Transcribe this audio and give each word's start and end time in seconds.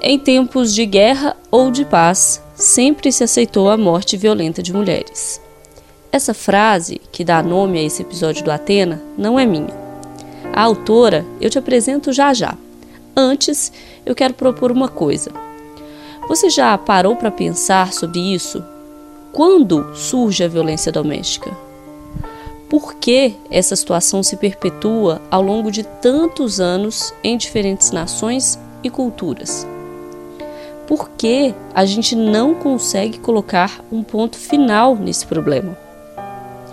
Em 0.00 0.16
tempos 0.16 0.72
de 0.72 0.86
guerra 0.86 1.36
ou 1.50 1.72
de 1.72 1.84
paz, 1.84 2.40
sempre 2.54 3.10
se 3.10 3.24
aceitou 3.24 3.68
a 3.68 3.76
morte 3.76 4.16
violenta 4.16 4.62
de 4.62 4.72
mulheres. 4.72 5.40
Essa 6.12 6.32
frase, 6.32 7.00
que 7.10 7.24
dá 7.24 7.42
nome 7.42 7.80
a 7.80 7.82
esse 7.82 8.02
episódio 8.02 8.44
do 8.44 8.52
Atena, 8.52 9.02
não 9.18 9.36
é 9.36 9.44
minha. 9.44 9.74
A 10.54 10.62
autora 10.62 11.26
eu 11.40 11.50
te 11.50 11.58
apresento 11.58 12.12
já 12.12 12.32
já. 12.32 12.56
Antes, 13.16 13.72
eu 14.06 14.14
quero 14.14 14.34
propor 14.34 14.70
uma 14.70 14.88
coisa. 14.88 15.32
Você 16.28 16.48
já 16.48 16.78
parou 16.78 17.16
para 17.16 17.32
pensar 17.32 17.92
sobre 17.92 18.20
isso? 18.20 18.62
Quando 19.32 19.96
surge 19.96 20.44
a 20.44 20.48
violência 20.48 20.92
doméstica? 20.92 21.50
Por 22.70 22.94
que 22.94 23.34
essa 23.50 23.74
situação 23.74 24.22
se 24.22 24.36
perpetua 24.36 25.20
ao 25.28 25.42
longo 25.42 25.72
de 25.72 25.82
tantos 25.82 26.60
anos 26.60 27.12
em 27.24 27.36
diferentes 27.36 27.90
nações 27.90 28.56
e 28.84 28.88
culturas? 28.88 29.66
Por 30.88 31.10
que 31.10 31.54
a 31.74 31.84
gente 31.84 32.16
não 32.16 32.54
consegue 32.54 33.18
colocar 33.18 33.84
um 33.92 34.02
ponto 34.02 34.38
final 34.38 34.96
nesse 34.96 35.26
problema? 35.26 35.76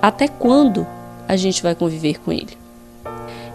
Até 0.01 0.29
quando 0.29 0.87
a 1.27 1.35
gente 1.35 1.61
vai 1.61 1.75
conviver 1.75 2.21
com 2.21 2.31
ele? 2.31 2.57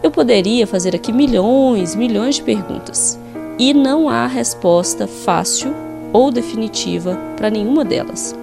Eu 0.02 0.10
poderia 0.10 0.66
fazer 0.66 0.94
aqui 0.94 1.14
milhões, 1.14 1.94
milhões 1.94 2.34
de 2.34 2.42
perguntas 2.42 3.18
e 3.58 3.72
não 3.72 4.06
há 4.06 4.26
resposta 4.26 5.06
fácil 5.06 5.74
ou 6.12 6.30
definitiva 6.30 7.18
para 7.38 7.48
nenhuma 7.48 7.82
delas. 7.82 8.36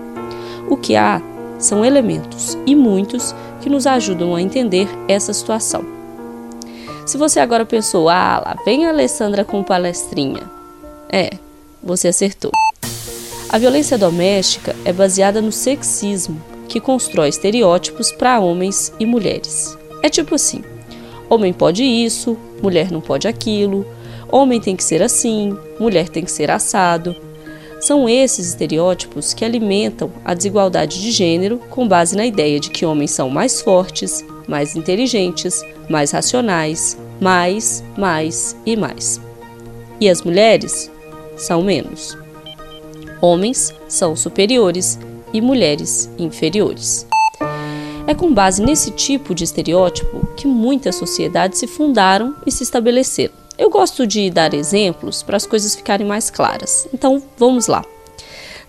O 0.67 0.75
que 0.75 0.95
há 0.95 1.21
são 1.59 1.85
elementos 1.85 2.57
e 2.65 2.75
muitos 2.75 3.35
que 3.61 3.69
nos 3.69 3.85
ajudam 3.85 4.33
a 4.33 4.41
entender 4.41 4.87
essa 5.07 5.31
situação. 5.31 5.85
Se 7.05 7.15
você 7.15 7.39
agora 7.39 7.63
pensou, 7.63 8.09
ah, 8.09 8.41
lá 8.43 8.57
vem 8.65 8.87
a 8.87 8.89
Alessandra 8.89 9.45
com 9.45 9.61
palestrinha. 9.61 10.41
É, 11.09 11.29
você 11.83 12.07
acertou. 12.09 12.51
A 13.49 13.57
violência 13.57 13.97
doméstica 13.97 14.75
é 14.83 14.91
baseada 14.91 15.41
no 15.41 15.51
sexismo, 15.51 16.41
que 16.67 16.81
constrói 16.81 17.29
estereótipos 17.29 18.11
para 18.11 18.39
homens 18.39 18.93
e 18.99 19.05
mulheres. 19.05 19.77
É 20.03 20.09
tipo 20.09 20.35
assim: 20.35 20.63
homem 21.29 21.53
pode 21.53 21.83
isso, 21.83 22.37
mulher 22.61 22.91
não 22.91 22.99
pode 22.99 23.27
aquilo, 23.27 23.85
homem 24.29 24.59
tem 24.59 24.75
que 24.75 24.83
ser 24.83 25.01
assim, 25.01 25.57
mulher 25.79 26.09
tem 26.09 26.23
que 26.23 26.31
ser 26.31 26.51
assado. 26.51 27.15
São 27.79 28.09
esses 28.09 28.49
estereótipos 28.49 29.33
que 29.33 29.45
alimentam 29.45 30.11
a 30.25 30.33
desigualdade 30.33 31.01
de 31.01 31.11
gênero 31.11 31.59
com 31.69 31.87
base 31.87 32.15
na 32.17 32.25
ideia 32.25 32.59
de 32.59 32.69
que 32.69 32.85
homens 32.85 33.11
são 33.11 33.29
mais 33.29 33.61
fortes, 33.61 34.25
mais 34.47 34.75
inteligentes, 34.75 35.61
mais 35.87 36.11
racionais, 36.11 36.97
mais, 37.21 37.83
mais 37.97 38.55
e 38.65 38.75
mais. 38.75 39.21
E 40.01 40.09
as 40.09 40.21
mulheres 40.23 40.91
são 41.37 41.61
menos. 41.61 42.17
Homens 43.21 43.73
são 43.87 44.15
superiores 44.15 44.99
e 45.33 45.41
mulheres 45.41 46.09
inferiores. 46.17 47.07
É 48.05 48.13
com 48.13 48.33
base 48.33 48.61
nesse 48.61 48.91
tipo 48.91 49.35
de 49.35 49.43
estereótipo 49.43 50.25
que 50.35 50.47
muitas 50.47 50.95
sociedades 50.95 51.59
se 51.59 51.67
fundaram 51.67 52.35
e 52.45 52.51
se 52.51 52.63
estabeleceram. 52.63 53.33
Eu 53.57 53.69
gosto 53.69 54.05
de 54.05 54.29
dar 54.29 54.53
exemplos 54.53 55.23
para 55.23 55.35
as 55.35 55.45
coisas 55.45 55.75
ficarem 55.75 56.05
mais 56.05 56.29
claras. 56.29 56.87
Então, 56.93 57.21
vamos 57.37 57.67
lá. 57.67 57.83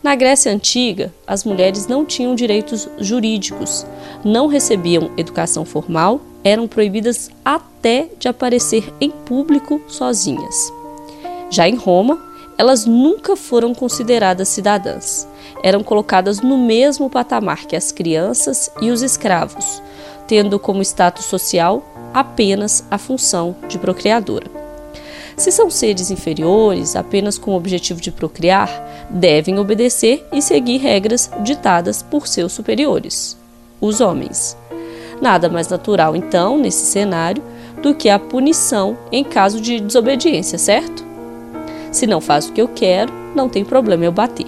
Na 0.02 0.14
Grécia 0.14 0.52
Antiga, 0.52 1.12
as 1.26 1.44
mulheres 1.44 1.86
não 1.86 2.04
tinham 2.04 2.34
direitos 2.34 2.88
jurídicos, 2.98 3.84
não 4.24 4.46
recebiam 4.46 5.10
educação 5.16 5.64
formal, 5.64 6.20
eram 6.42 6.66
proibidas 6.68 7.30
até 7.44 8.08
de 8.18 8.28
aparecer 8.28 8.92
em 9.00 9.10
público 9.10 9.80
sozinhas. 9.88 10.72
Já 11.50 11.68
em 11.68 11.74
Roma, 11.74 12.27
elas 12.58 12.84
nunca 12.84 13.36
foram 13.36 13.72
consideradas 13.72 14.48
cidadãs. 14.48 15.28
Eram 15.62 15.84
colocadas 15.84 16.40
no 16.40 16.58
mesmo 16.58 17.08
patamar 17.08 17.66
que 17.66 17.76
as 17.76 17.92
crianças 17.92 18.68
e 18.82 18.90
os 18.90 19.00
escravos, 19.00 19.80
tendo 20.26 20.58
como 20.58 20.82
status 20.82 21.24
social 21.26 21.84
apenas 22.12 22.84
a 22.90 22.98
função 22.98 23.54
de 23.68 23.78
procriadora. 23.78 24.50
Se 25.36 25.52
são 25.52 25.70
seres 25.70 26.10
inferiores, 26.10 26.96
apenas 26.96 27.38
com 27.38 27.52
o 27.52 27.56
objetivo 27.56 28.00
de 28.00 28.10
procriar, 28.10 29.06
devem 29.08 29.56
obedecer 29.60 30.26
e 30.32 30.42
seguir 30.42 30.78
regras 30.78 31.30
ditadas 31.44 32.02
por 32.02 32.26
seus 32.26 32.52
superiores, 32.52 33.38
os 33.80 34.00
homens. 34.00 34.56
Nada 35.22 35.48
mais 35.48 35.68
natural, 35.68 36.16
então, 36.16 36.58
nesse 36.58 36.86
cenário, 36.86 37.42
do 37.80 37.94
que 37.94 38.08
a 38.08 38.18
punição 38.18 38.98
em 39.12 39.22
caso 39.22 39.60
de 39.60 39.78
desobediência, 39.78 40.58
certo? 40.58 41.07
Se 41.90 42.06
não 42.06 42.20
faz 42.20 42.48
o 42.48 42.52
que 42.52 42.60
eu 42.60 42.68
quero, 42.68 43.12
não 43.34 43.48
tem 43.48 43.64
problema 43.64 44.04
eu 44.04 44.12
bater. 44.12 44.46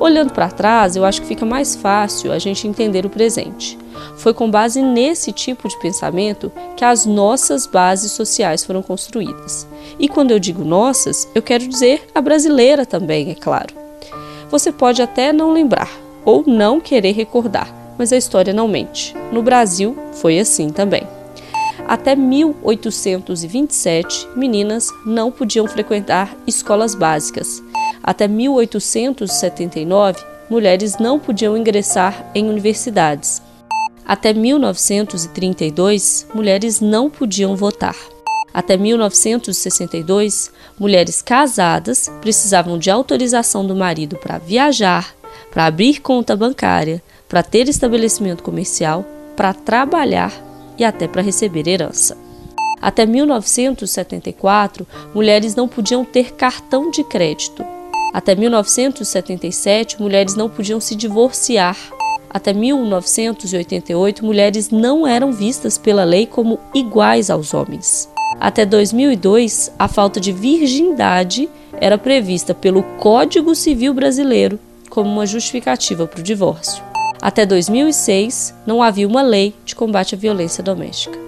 Olhando 0.00 0.32
para 0.32 0.50
trás, 0.50 0.96
eu 0.96 1.04
acho 1.04 1.20
que 1.20 1.28
fica 1.28 1.44
mais 1.44 1.76
fácil 1.76 2.32
a 2.32 2.38
gente 2.38 2.66
entender 2.66 3.04
o 3.04 3.10
presente. 3.10 3.78
Foi 4.16 4.32
com 4.32 4.50
base 4.50 4.80
nesse 4.80 5.30
tipo 5.30 5.68
de 5.68 5.78
pensamento 5.78 6.50
que 6.74 6.84
as 6.84 7.04
nossas 7.04 7.66
bases 7.66 8.12
sociais 8.12 8.64
foram 8.64 8.82
construídas. 8.82 9.66
E 9.98 10.08
quando 10.08 10.30
eu 10.30 10.38
digo 10.38 10.64
nossas, 10.64 11.28
eu 11.34 11.42
quero 11.42 11.68
dizer 11.68 12.08
a 12.14 12.20
brasileira 12.22 12.86
também, 12.86 13.30
é 13.30 13.34
claro. 13.34 13.74
Você 14.50 14.72
pode 14.72 15.02
até 15.02 15.34
não 15.34 15.52
lembrar 15.52 15.90
ou 16.24 16.44
não 16.46 16.80
querer 16.80 17.12
recordar, 17.12 17.68
mas 17.98 18.10
a 18.10 18.16
história 18.16 18.54
não 18.54 18.66
mente. 18.66 19.14
No 19.30 19.42
Brasil 19.42 19.96
foi 20.14 20.38
assim 20.38 20.70
também. 20.70 21.06
Até 21.86 22.14
1827, 22.14 24.28
meninas 24.36 24.88
não 25.04 25.32
podiam 25.32 25.66
frequentar 25.66 26.36
escolas 26.46 26.94
básicas. 26.94 27.62
Até 28.02 28.26
1879, 28.28 30.18
mulheres 30.48 30.96
não 30.98 31.18
podiam 31.18 31.54
ingressar 31.56 32.30
em 32.34 32.48
universidades. 32.48 33.42
Até 34.06 34.32
1932, 34.32 36.26
mulheres 36.34 36.80
não 36.80 37.10
podiam 37.10 37.54
votar. 37.54 37.94
Até 38.52 38.76
1962, 38.76 40.50
mulheres 40.78 41.22
casadas 41.22 42.10
precisavam 42.20 42.76
de 42.78 42.90
autorização 42.90 43.64
do 43.64 43.76
marido 43.76 44.16
para 44.16 44.38
viajar, 44.38 45.14
para 45.52 45.66
abrir 45.66 46.00
conta 46.00 46.34
bancária, 46.34 47.00
para 47.28 47.44
ter 47.44 47.68
estabelecimento 47.68 48.42
comercial, 48.42 49.06
para 49.36 49.54
trabalhar 49.54 50.49
e 50.80 50.84
até 50.84 51.06
para 51.06 51.22
receber 51.22 51.68
herança. 51.68 52.16
Até 52.80 53.04
1974, 53.04 54.86
mulheres 55.14 55.54
não 55.54 55.68
podiam 55.68 56.02
ter 56.04 56.32
cartão 56.32 56.90
de 56.90 57.04
crédito. 57.04 57.62
Até 58.14 58.34
1977, 58.34 60.00
mulheres 60.00 60.34
não 60.34 60.48
podiam 60.48 60.80
se 60.80 60.96
divorciar. 60.96 61.76
Até 62.30 62.54
1988, 62.54 64.24
mulheres 64.24 64.70
não 64.70 65.06
eram 65.06 65.30
vistas 65.30 65.76
pela 65.76 66.04
lei 66.04 66.26
como 66.26 66.58
iguais 66.74 67.28
aos 67.28 67.52
homens. 67.52 68.08
Até 68.40 68.64
2002, 68.64 69.72
a 69.78 69.86
falta 69.86 70.18
de 70.18 70.32
virgindade 70.32 71.50
era 71.78 71.98
prevista 71.98 72.54
pelo 72.54 72.82
Código 72.82 73.54
Civil 73.54 73.92
Brasileiro 73.92 74.58
como 74.88 75.10
uma 75.10 75.26
justificativa 75.26 76.06
para 76.06 76.20
o 76.20 76.22
divórcio. 76.22 76.89
Até 77.22 77.44
2006, 77.44 78.54
não 78.66 78.82
havia 78.82 79.06
uma 79.06 79.20
lei 79.20 79.54
de 79.62 79.74
combate 79.74 80.14
à 80.14 80.18
violência 80.18 80.62
doméstica. 80.62 81.18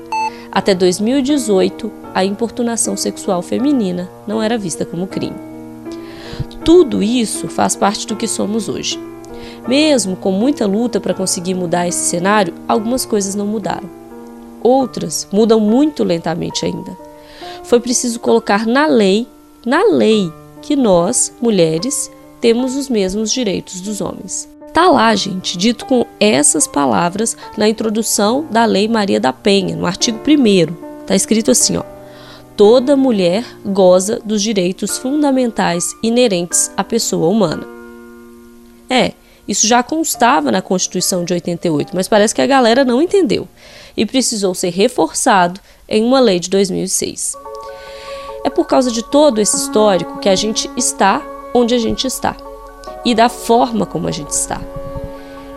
Até 0.50 0.74
2018, 0.74 1.92
a 2.14 2.24
importunação 2.24 2.96
sexual 2.96 3.42
feminina 3.42 4.08
não 4.26 4.42
era 4.42 4.56
vista 4.56 4.86
como 4.86 5.06
crime. 5.06 5.36
Tudo 6.64 7.02
isso 7.02 7.46
faz 7.48 7.76
parte 7.76 8.06
do 8.06 8.16
que 8.16 8.26
somos 8.26 8.70
hoje. 8.70 8.98
Mesmo 9.68 10.16
com 10.16 10.32
muita 10.32 10.66
luta 10.66 10.98
para 10.98 11.12
conseguir 11.12 11.54
mudar 11.54 11.86
esse 11.86 12.06
cenário, 12.06 12.54
algumas 12.66 13.04
coisas 13.04 13.34
não 13.34 13.46
mudaram. 13.46 13.88
Outras 14.62 15.28
mudam 15.30 15.60
muito 15.60 16.04
lentamente 16.04 16.64
ainda. 16.64 16.96
Foi 17.64 17.80
preciso 17.80 18.18
colocar 18.18 18.66
na 18.66 18.86
lei, 18.86 19.26
na 19.64 19.84
lei, 19.84 20.32
que 20.62 20.74
nós, 20.74 21.32
mulheres, 21.40 22.10
temos 22.40 22.76
os 22.76 22.88
mesmos 22.88 23.30
direitos 23.30 23.80
dos 23.80 24.00
homens. 24.00 24.48
Tá 24.72 24.88
lá, 24.88 25.14
gente, 25.14 25.58
dito 25.58 25.84
com 25.84 26.06
essas 26.18 26.66
palavras 26.66 27.36
na 27.58 27.68
introdução 27.68 28.46
da 28.50 28.64
Lei 28.64 28.88
Maria 28.88 29.20
da 29.20 29.30
Penha, 29.30 29.76
no 29.76 29.84
artigo 29.84 30.18
1 30.18 31.04
Tá 31.06 31.14
escrito 31.14 31.50
assim, 31.50 31.76
ó: 31.76 31.82
Toda 32.56 32.96
mulher 32.96 33.44
goza 33.66 34.18
dos 34.24 34.42
direitos 34.42 34.96
fundamentais 34.96 35.94
inerentes 36.02 36.70
à 36.74 36.82
pessoa 36.82 37.28
humana. 37.28 37.66
É, 38.88 39.12
isso 39.46 39.66
já 39.66 39.82
constava 39.82 40.50
na 40.50 40.62
Constituição 40.62 41.22
de 41.22 41.34
88, 41.34 41.90
mas 41.94 42.08
parece 42.08 42.34
que 42.34 42.40
a 42.40 42.46
galera 42.46 42.82
não 42.82 43.02
entendeu 43.02 43.46
e 43.94 44.06
precisou 44.06 44.54
ser 44.54 44.70
reforçado 44.70 45.60
em 45.86 46.02
uma 46.02 46.18
lei 46.18 46.40
de 46.40 46.48
2006. 46.48 47.36
É 48.42 48.48
por 48.48 48.66
causa 48.66 48.90
de 48.90 49.02
todo 49.02 49.38
esse 49.38 49.54
histórico 49.54 50.18
que 50.18 50.30
a 50.30 50.34
gente 50.34 50.70
está 50.78 51.20
onde 51.54 51.74
a 51.74 51.78
gente 51.78 52.06
está 52.06 52.34
e 53.04 53.14
da 53.14 53.28
forma 53.28 53.86
como 53.86 54.08
a 54.08 54.10
gente 54.10 54.30
está. 54.30 54.60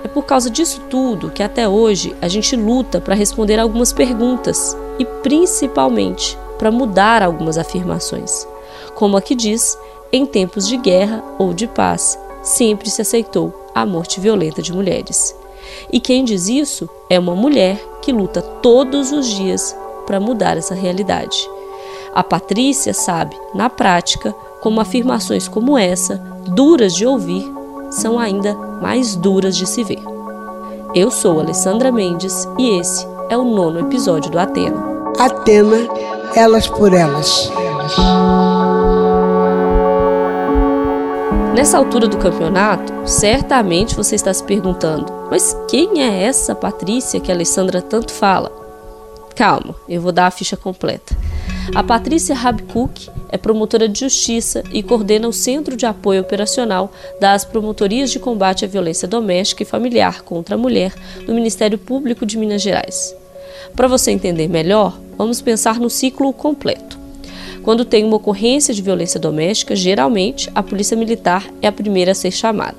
É 0.03 0.07
por 0.07 0.23
causa 0.23 0.49
disso 0.49 0.81
tudo 0.89 1.31
que 1.31 1.41
até 1.41 1.67
hoje 1.67 2.15
a 2.21 2.27
gente 2.27 2.55
luta 2.55 3.01
para 3.01 3.15
responder 3.15 3.59
algumas 3.59 3.91
perguntas 3.91 4.77
e 4.99 5.05
principalmente 5.05 6.37
para 6.57 6.71
mudar 6.71 7.23
algumas 7.23 7.57
afirmações. 7.57 8.47
Como 8.93 9.17
aqui 9.17 9.35
diz, 9.35 9.77
em 10.11 10.25
tempos 10.25 10.67
de 10.67 10.77
guerra 10.77 11.23
ou 11.37 11.53
de 11.53 11.67
paz, 11.67 12.19
sempre 12.43 12.89
se 12.89 13.01
aceitou 13.01 13.53
a 13.73 13.85
morte 13.85 14.19
violenta 14.19 14.61
de 14.61 14.71
mulheres. 14.71 15.35
E 15.91 15.99
quem 15.99 16.23
diz 16.23 16.47
isso 16.47 16.87
é 17.09 17.19
uma 17.19 17.35
mulher 17.35 17.77
que 18.01 18.11
luta 18.11 18.41
todos 18.41 19.11
os 19.11 19.27
dias 19.27 19.75
para 20.05 20.19
mudar 20.19 20.57
essa 20.57 20.75
realidade. 20.75 21.49
A 22.13 22.23
Patrícia 22.23 22.93
sabe, 22.93 23.35
na 23.53 23.69
prática, 23.69 24.33
como 24.65 24.81
afirmações 24.81 25.47
como 25.47 25.77
essa, 25.77 26.15
duras 26.47 26.95
de 26.95 27.05
ouvir, 27.05 27.47
são 27.91 28.17
ainda 28.17 28.55
mais 28.81 29.15
duras 29.15 29.55
de 29.55 29.67
se 29.67 29.83
ver. 29.83 30.01
Eu 30.95 31.11
sou 31.11 31.39
Alessandra 31.39 31.91
Mendes 31.91 32.47
e 32.57 32.79
esse 32.79 33.05
é 33.29 33.37
o 33.37 33.43
nono 33.43 33.81
episódio 33.81 34.31
do 34.31 34.39
Atena. 34.39 34.83
Atena, 35.19 35.87
elas 36.35 36.67
por 36.67 36.95
elas. 36.95 37.51
Nessa 41.53 41.77
altura 41.77 42.07
do 42.07 42.17
campeonato, 42.17 42.91
certamente 43.05 43.95
você 43.95 44.15
está 44.15 44.33
se 44.33 44.43
perguntando: 44.43 45.05
mas 45.29 45.55
quem 45.69 46.01
é 46.01 46.23
essa 46.23 46.55
Patrícia 46.55 47.19
que 47.19 47.31
a 47.31 47.35
Alessandra 47.35 47.83
tanto 47.83 48.11
fala? 48.11 48.51
Calma, 49.35 49.75
eu 49.87 50.01
vou 50.01 50.11
dar 50.11 50.25
a 50.25 50.31
ficha 50.31 50.57
completa. 50.57 51.15
A 51.75 51.83
Patrícia 51.83 52.33
Rabkuk 52.33 53.13
é 53.35 53.37
promotora 53.37 53.87
de 53.89 53.99
justiça 53.99 54.63
e 54.71 54.81
coordena 54.81 55.27
o 55.27 55.33
Centro 55.33 55.75
de 55.75 55.85
Apoio 55.85 56.21
Operacional 56.21 56.91
das 57.19 57.43
Promotorias 57.43 58.09
de 58.09 58.17
Combate 58.17 58.63
à 58.63 58.67
Violência 58.67 59.07
Doméstica 59.07 59.61
e 59.61 59.65
Familiar 59.65 60.21
contra 60.21 60.55
a 60.55 60.57
Mulher 60.57 60.93
do 61.25 61.33
Ministério 61.33 61.77
Público 61.77 62.25
de 62.25 62.37
Minas 62.37 62.61
Gerais. 62.61 63.13
Para 63.75 63.89
você 63.89 64.11
entender 64.11 64.47
melhor, 64.47 64.97
vamos 65.17 65.41
pensar 65.41 65.81
no 65.81 65.89
ciclo 65.89 66.31
completo. 66.31 66.97
Quando 67.61 67.83
tem 67.83 68.05
uma 68.05 68.15
ocorrência 68.15 68.73
de 68.73 68.81
violência 68.81 69.19
doméstica, 69.19 69.75
geralmente 69.75 70.49
a 70.55 70.63
Polícia 70.63 70.95
Militar 70.95 71.45
é 71.61 71.67
a 71.67 71.73
primeira 71.73 72.13
a 72.13 72.15
ser 72.15 72.31
chamada. 72.31 72.77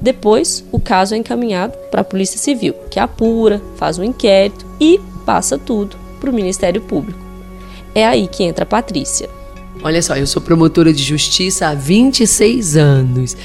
Depois, 0.00 0.64
o 0.72 0.80
caso 0.80 1.14
é 1.14 1.18
encaminhado 1.18 1.76
para 1.90 2.00
a 2.00 2.04
Polícia 2.04 2.38
Civil, 2.38 2.74
que 2.90 2.98
apura, 2.98 3.60
faz 3.76 3.98
um 3.98 4.04
inquérito 4.04 4.64
e 4.80 4.98
passa 5.26 5.58
tudo 5.58 5.94
para 6.18 6.30
o 6.30 6.34
Ministério 6.34 6.80
Público. 6.80 7.20
É 7.94 8.06
aí 8.06 8.26
que 8.26 8.44
entra 8.44 8.64
a 8.64 8.66
Patrícia. 8.66 9.43
Olha 9.82 10.00
só, 10.00 10.16
eu 10.16 10.26
sou 10.26 10.40
promotora 10.40 10.92
de 10.92 11.02
justiça 11.02 11.68
há 11.68 11.74
26 11.74 12.76
anos 12.76 13.36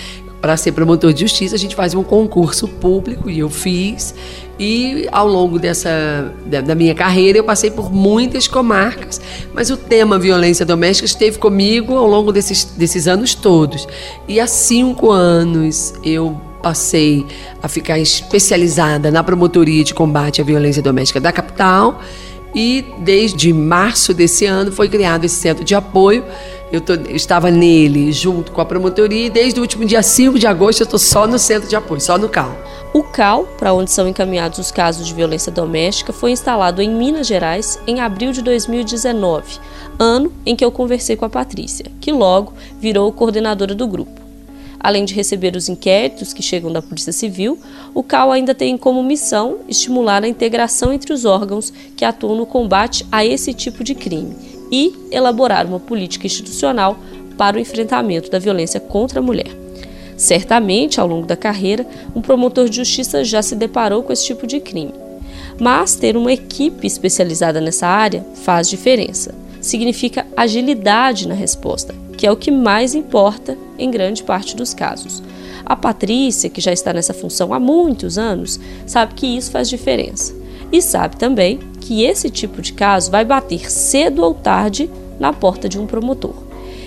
para 0.41 0.55
ser 0.55 0.71
promotor 0.71 1.11
de 1.13 1.21
justiça, 1.21 1.55
a 1.55 1.59
gente 1.59 1.75
faz 1.75 1.93
um 1.93 2.03
concurso 2.03 2.67
público 2.67 3.29
e 3.29 3.39
eu 3.39 3.49
fiz. 3.49 4.15
E 4.57 5.07
ao 5.11 5.27
longo 5.27 5.57
dessa 5.57 6.33
da, 6.45 6.61
da, 6.61 6.75
minha 6.75 6.93
carreira 6.95 7.37
eu 7.37 7.43
passei 7.43 7.71
por 7.71 7.91
muitas 7.91 8.47
comarcas, 8.47 9.19
mas 9.53 9.69
o 9.69 9.77
tema 9.77 10.19
violência 10.19 10.65
doméstica 10.65 11.05
esteve 11.05 11.37
comigo 11.37 11.95
ao 11.95 12.07
longo 12.07 12.31
desses, 12.31 12.65
desses 12.65 13.07
anos 13.07 13.35
todos. 13.35 13.87
E 14.27 14.39
há 14.39 14.47
cinco 14.47 15.11
anos 15.11 15.93
eu 16.03 16.39
passei 16.61 17.25
a 17.63 17.67
ficar 17.67 17.99
especializada 17.99 19.09
na 19.09 19.23
promotoria 19.23 19.83
de 19.83 19.93
combate 19.93 20.41
à 20.41 20.43
violência 20.43 20.81
doméstica 20.81 21.19
da 21.19 21.31
capital. 21.31 22.01
E 22.53 22.85
desde 22.99 23.53
março 23.53 24.13
desse 24.13 24.45
ano 24.45 24.71
foi 24.71 24.89
criado 24.89 25.25
esse 25.25 25.35
centro 25.35 25.63
de 25.63 25.75
apoio 25.75 26.23
eu, 26.71 26.81
tô, 26.81 26.93
eu, 26.93 27.15
estava 27.15 27.49
nele 27.49 28.11
junto 28.11 28.51
com 28.51 28.61
a 28.61 28.65
promotoria 28.65 29.25
e 29.25 29.29
desde 29.29 29.59
o 29.59 29.63
último 29.63 29.85
dia 29.85 30.03
5 30.03 30.37
de 30.37 30.45
agosto 30.45 30.81
eu 30.81 30.85
estou 30.85 30.99
só 30.99 31.25
no 31.25 31.39
centro 31.39 31.67
de 31.67 31.75
apoio, 31.75 31.99
só 31.99 32.17
no 32.17 32.29
CAL. 32.29 32.55
O 32.93 33.03
CAL, 33.03 33.45
para 33.57 33.73
onde 33.73 33.91
são 33.91 34.07
encaminhados 34.07 34.59
os 34.59 34.71
casos 34.71 35.07
de 35.07 35.13
violência 35.13 35.51
doméstica, 35.51 36.13
foi 36.13 36.31
instalado 36.31 36.81
em 36.81 36.89
Minas 36.89 37.27
Gerais 37.27 37.79
em 37.87 37.99
abril 37.99 38.31
de 38.31 38.41
2019, 38.41 39.59
ano 39.97 40.31
em 40.45 40.55
que 40.55 40.63
eu 40.63 40.71
conversei 40.71 41.15
com 41.15 41.25
a 41.25 41.29
Patrícia, 41.29 41.85
que 41.99 42.11
logo 42.11 42.53
virou 42.79 43.11
coordenadora 43.11 43.73
do 43.73 43.87
grupo. 43.87 44.18
Além 44.79 45.03
de 45.03 45.13
receber 45.13 45.55
os 45.55 45.67
inquéritos 45.67 46.31
que 46.31 46.41
chegam 46.41 46.71
da 46.71 46.81
Polícia 46.81 47.11
Civil, 47.11 47.59
o 47.93 48.01
CAL 48.01 48.31
ainda 48.31 48.55
tem 48.55 48.77
como 48.77 49.03
missão 49.03 49.57
estimular 49.67 50.23
a 50.23 50.27
integração 50.27 50.93
entre 50.93 51.11
os 51.11 51.25
órgãos 51.25 51.73
que 51.97 52.05
atuam 52.05 52.35
no 52.35 52.45
combate 52.45 53.05
a 53.11 53.25
esse 53.25 53.53
tipo 53.53 53.83
de 53.83 53.93
crime 53.93 54.35
e 54.71 54.93
elaborar 55.11 55.65
uma 55.65 55.79
política 55.79 56.27
institucional 56.27 56.97
para 57.37 57.57
o 57.57 57.59
enfrentamento 57.59 58.29
da 58.31 58.39
violência 58.39 58.79
contra 58.79 59.19
a 59.19 59.23
mulher. 59.23 59.49
Certamente, 60.15 60.99
ao 60.99 61.07
longo 61.07 61.25
da 61.25 61.35
carreira, 61.35 61.85
um 62.15 62.21
promotor 62.21 62.69
de 62.69 62.75
justiça 62.75 63.23
já 63.23 63.41
se 63.41 63.55
deparou 63.55 64.03
com 64.03 64.11
esse 64.11 64.25
tipo 64.25 64.45
de 64.45 64.59
crime. 64.59 64.93
Mas 65.59 65.95
ter 65.95 66.15
uma 66.15 66.31
equipe 66.31 66.85
especializada 66.85 67.59
nessa 67.61 67.87
área 67.87 68.25
faz 68.43 68.69
diferença. 68.69 69.33
Significa 69.61 70.25
agilidade 70.35 71.27
na 71.27 71.33
resposta, 71.33 71.95
que 72.19 72.27
é 72.27 72.31
o 72.31 72.35
que 72.35 72.51
mais 72.51 72.95
importa 72.95 73.57
em 73.77 73.89
grande 73.89 74.23
parte 74.23 74.53
dos 74.53 74.73
casos. 74.73 75.23
A 75.65 75.73
Patrícia, 75.73 76.49
que 76.49 76.59
já 76.59 76.73
está 76.73 76.91
nessa 76.91 77.13
função 77.13 77.53
há 77.53 77.59
muitos 77.61 78.17
anos, 78.17 78.59
sabe 78.85 79.13
que 79.13 79.25
isso 79.25 79.49
faz 79.49 79.69
diferença. 79.69 80.35
E 80.69 80.81
sabe 80.81 81.15
também 81.15 81.59
que 81.79 82.03
esse 82.03 82.29
tipo 82.29 82.61
de 82.61 82.73
caso 82.73 83.09
vai 83.09 83.23
bater 83.23 83.71
cedo 83.71 84.21
ou 84.21 84.33
tarde 84.33 84.89
na 85.17 85.31
porta 85.31 85.69
de 85.69 85.79
um 85.79 85.87
promotor. 85.87 86.35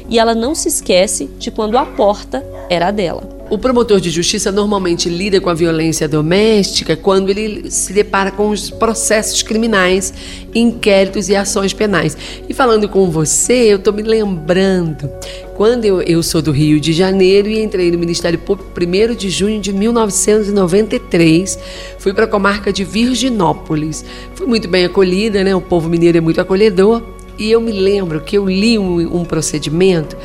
E 0.07 0.19
ela 0.19 0.35
não 0.35 0.55
se 0.55 0.69
esquece 0.69 1.31
de 1.39 1.51
quando 1.51 1.79
a 1.79 1.87
porta 1.87 2.45
era 2.69 2.91
dela. 2.91 3.27
O 3.53 3.59
promotor 3.59 4.01
de 4.01 4.09
justiça 4.09 4.51
normalmente 4.51 5.11
lida 5.11 5.39
com 5.39 5.51
a 5.51 5.55
violência 5.55 6.09
doméstica 6.09 6.97
quando 6.97 7.29
ele 7.29 7.71
se 7.71 7.93
depara 7.93 8.31
com 8.31 8.49
os 8.49 8.71
processos 8.71 9.43
criminais, 9.43 10.11
inquéritos 10.55 11.29
e 11.29 11.37
ações 11.37 11.75
penais. 11.75 12.17
E 12.49 12.55
falando 12.55 12.89
com 12.89 13.11
você, 13.11 13.71
eu 13.71 13.77
estou 13.77 13.93
me 13.93 14.01
lembrando 14.01 15.07
quando 15.55 15.85
eu, 15.85 16.01
eu 16.01 16.23
sou 16.23 16.41
do 16.41 16.51
Rio 16.51 16.81
de 16.81 16.95
Janeiro 16.95 17.47
e 17.47 17.63
entrei 17.63 17.91
no 17.91 17.99
Ministério 17.99 18.39
Público 18.39 18.71
1 18.75 19.15
de 19.17 19.29
junho 19.29 19.61
de 19.61 19.71
1993, 19.71 21.59
fui 21.99 22.15
para 22.15 22.25
a 22.25 22.29
comarca 22.29 22.73
de 22.73 22.85
Virginópolis. 22.85 24.03
Fui 24.35 24.47
muito 24.47 24.67
bem 24.67 24.87
acolhida, 24.87 25.45
né? 25.45 25.55
O 25.55 25.61
povo 25.61 25.91
mineiro 25.91 26.17
é 26.17 26.23
muito 26.23 26.41
acolhedor. 26.41 27.03
E 27.39 27.51
eu 27.51 27.61
me 27.61 27.73
lembro 27.73 28.21
que 28.21 28.37
eu 28.37 28.49
li 28.49 28.79
um, 28.79 29.21
um 29.21 29.25
procedimento 29.25 30.17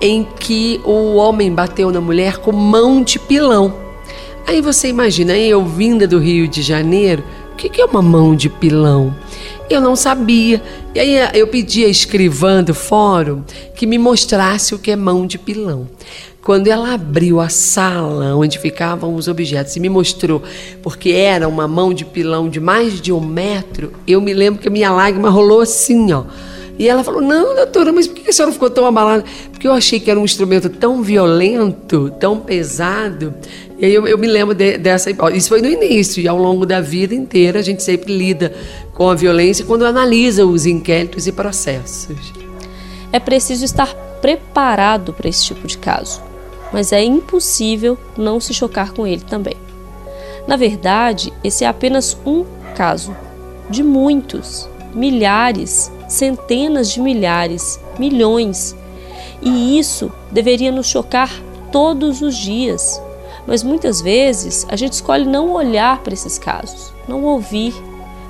em 0.00 0.26
que 0.38 0.80
o 0.84 1.14
homem 1.14 1.52
bateu 1.52 1.90
na 1.90 2.00
mulher 2.00 2.38
com 2.38 2.52
mão 2.52 3.02
de 3.02 3.18
pilão. 3.18 3.74
Aí 4.46 4.60
você 4.60 4.88
imagina, 4.88 5.36
eu 5.36 5.64
vinda 5.64 6.06
do 6.06 6.18
Rio 6.18 6.48
de 6.48 6.62
Janeiro, 6.62 7.22
o 7.52 7.56
que 7.56 7.80
é 7.80 7.84
uma 7.84 8.02
mão 8.02 8.34
de 8.34 8.48
pilão? 8.48 9.14
Eu 9.70 9.80
não 9.80 9.94
sabia. 9.94 10.60
E 10.94 10.98
aí 10.98 11.30
eu 11.34 11.46
pedi 11.46 11.84
a 11.84 11.88
escrivã 11.88 12.62
do 12.62 12.74
fórum 12.74 13.42
que 13.76 13.86
me 13.86 13.98
mostrasse 13.98 14.74
o 14.74 14.78
que 14.78 14.90
é 14.90 14.96
mão 14.96 15.26
de 15.26 15.38
pilão. 15.38 15.86
Quando 16.42 16.66
ela 16.66 16.94
abriu 16.94 17.40
a 17.40 17.48
sala 17.48 18.34
onde 18.34 18.58
ficavam 18.58 19.14
os 19.14 19.28
objetos 19.28 19.76
e 19.76 19.80
me 19.80 19.88
mostrou, 19.88 20.42
porque 20.82 21.10
era 21.10 21.48
uma 21.48 21.68
mão 21.68 21.94
de 21.94 22.04
pilão 22.04 22.48
de 22.48 22.58
mais 22.58 23.00
de 23.00 23.12
um 23.12 23.20
metro, 23.20 23.92
eu 24.08 24.20
me 24.20 24.34
lembro 24.34 24.60
que 24.60 24.66
a 24.66 24.70
minha 24.70 24.90
lágrima 24.90 25.30
rolou 25.30 25.60
assim, 25.60 26.12
ó. 26.12 26.24
E 26.78 26.88
ela 26.88 27.04
falou: 27.04 27.20
Não, 27.20 27.54
doutora, 27.54 27.92
mas 27.92 28.06
por 28.06 28.16
que 28.16 28.30
a 28.30 28.32
senhora 28.32 28.52
ficou 28.52 28.70
tão 28.70 28.86
abalada? 28.86 29.24
Porque 29.50 29.66
eu 29.66 29.72
achei 29.72 30.00
que 30.00 30.10
era 30.10 30.18
um 30.18 30.24
instrumento 30.24 30.68
tão 30.68 31.02
violento, 31.02 32.10
tão 32.18 32.38
pesado. 32.40 33.34
E 33.78 33.84
aí 33.84 33.94
eu, 33.94 34.06
eu 34.06 34.16
me 34.18 34.26
lembro 34.26 34.54
de, 34.54 34.78
dessa. 34.78 35.10
Isso 35.34 35.48
foi 35.48 35.60
no 35.60 35.68
início, 35.68 36.22
e 36.22 36.28
ao 36.28 36.38
longo 36.38 36.64
da 36.64 36.80
vida 36.80 37.14
inteira 37.14 37.58
a 37.58 37.62
gente 37.62 37.82
sempre 37.82 38.16
lida 38.16 38.54
com 38.94 39.08
a 39.08 39.14
violência 39.14 39.64
quando 39.64 39.84
analisa 39.84 40.46
os 40.46 40.66
inquéritos 40.66 41.26
e 41.26 41.32
processos. 41.32 42.32
É 43.12 43.20
preciso 43.20 43.64
estar 43.64 43.94
preparado 44.20 45.12
para 45.12 45.28
esse 45.28 45.44
tipo 45.44 45.66
de 45.66 45.76
caso, 45.76 46.22
mas 46.72 46.92
é 46.92 47.02
impossível 47.02 47.98
não 48.16 48.40
se 48.40 48.54
chocar 48.54 48.92
com 48.92 49.06
ele 49.06 49.22
também. 49.22 49.56
Na 50.46 50.56
verdade, 50.56 51.32
esse 51.44 51.64
é 51.64 51.68
apenas 51.68 52.16
um 52.24 52.44
caso 52.74 53.14
de 53.68 53.82
muitos, 53.82 54.68
milhares 54.94 55.90
centenas 56.12 56.90
de 56.90 57.00
milhares, 57.00 57.80
milhões. 57.98 58.76
E 59.40 59.78
isso 59.78 60.12
deveria 60.30 60.70
nos 60.70 60.86
chocar 60.86 61.30
todos 61.72 62.20
os 62.20 62.36
dias. 62.36 63.00
Mas 63.46 63.62
muitas 63.62 64.00
vezes 64.00 64.66
a 64.68 64.76
gente 64.76 64.92
escolhe 64.92 65.24
não 65.24 65.52
olhar 65.52 66.00
para 66.00 66.14
esses 66.14 66.38
casos, 66.38 66.92
não 67.08 67.24
ouvir, 67.24 67.74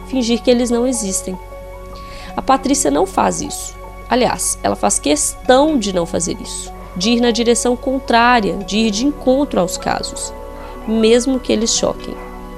fingir 0.06 0.40
que 0.40 0.50
eles 0.50 0.70
não 0.70 0.86
existem. 0.86 1.36
A 2.36 2.40
Patrícia 2.40 2.90
não 2.90 3.04
faz 3.04 3.42
isso. 3.42 3.74
Aliás, 4.08 4.58
ela 4.62 4.76
faz 4.76 4.98
questão 4.98 5.78
de 5.78 5.92
não 5.92 6.06
fazer 6.06 6.40
isso, 6.40 6.72
de 6.96 7.10
ir 7.10 7.20
na 7.20 7.30
direção 7.30 7.76
contrária, 7.76 8.58
de 8.58 8.78
ir 8.78 8.90
de 8.90 9.06
encontro 9.06 9.60
aos 9.60 9.76
casos, 9.76 10.32
mesmo 10.86 11.40
que 11.40 11.52
eles 11.52 11.74
choquem. 11.74 12.14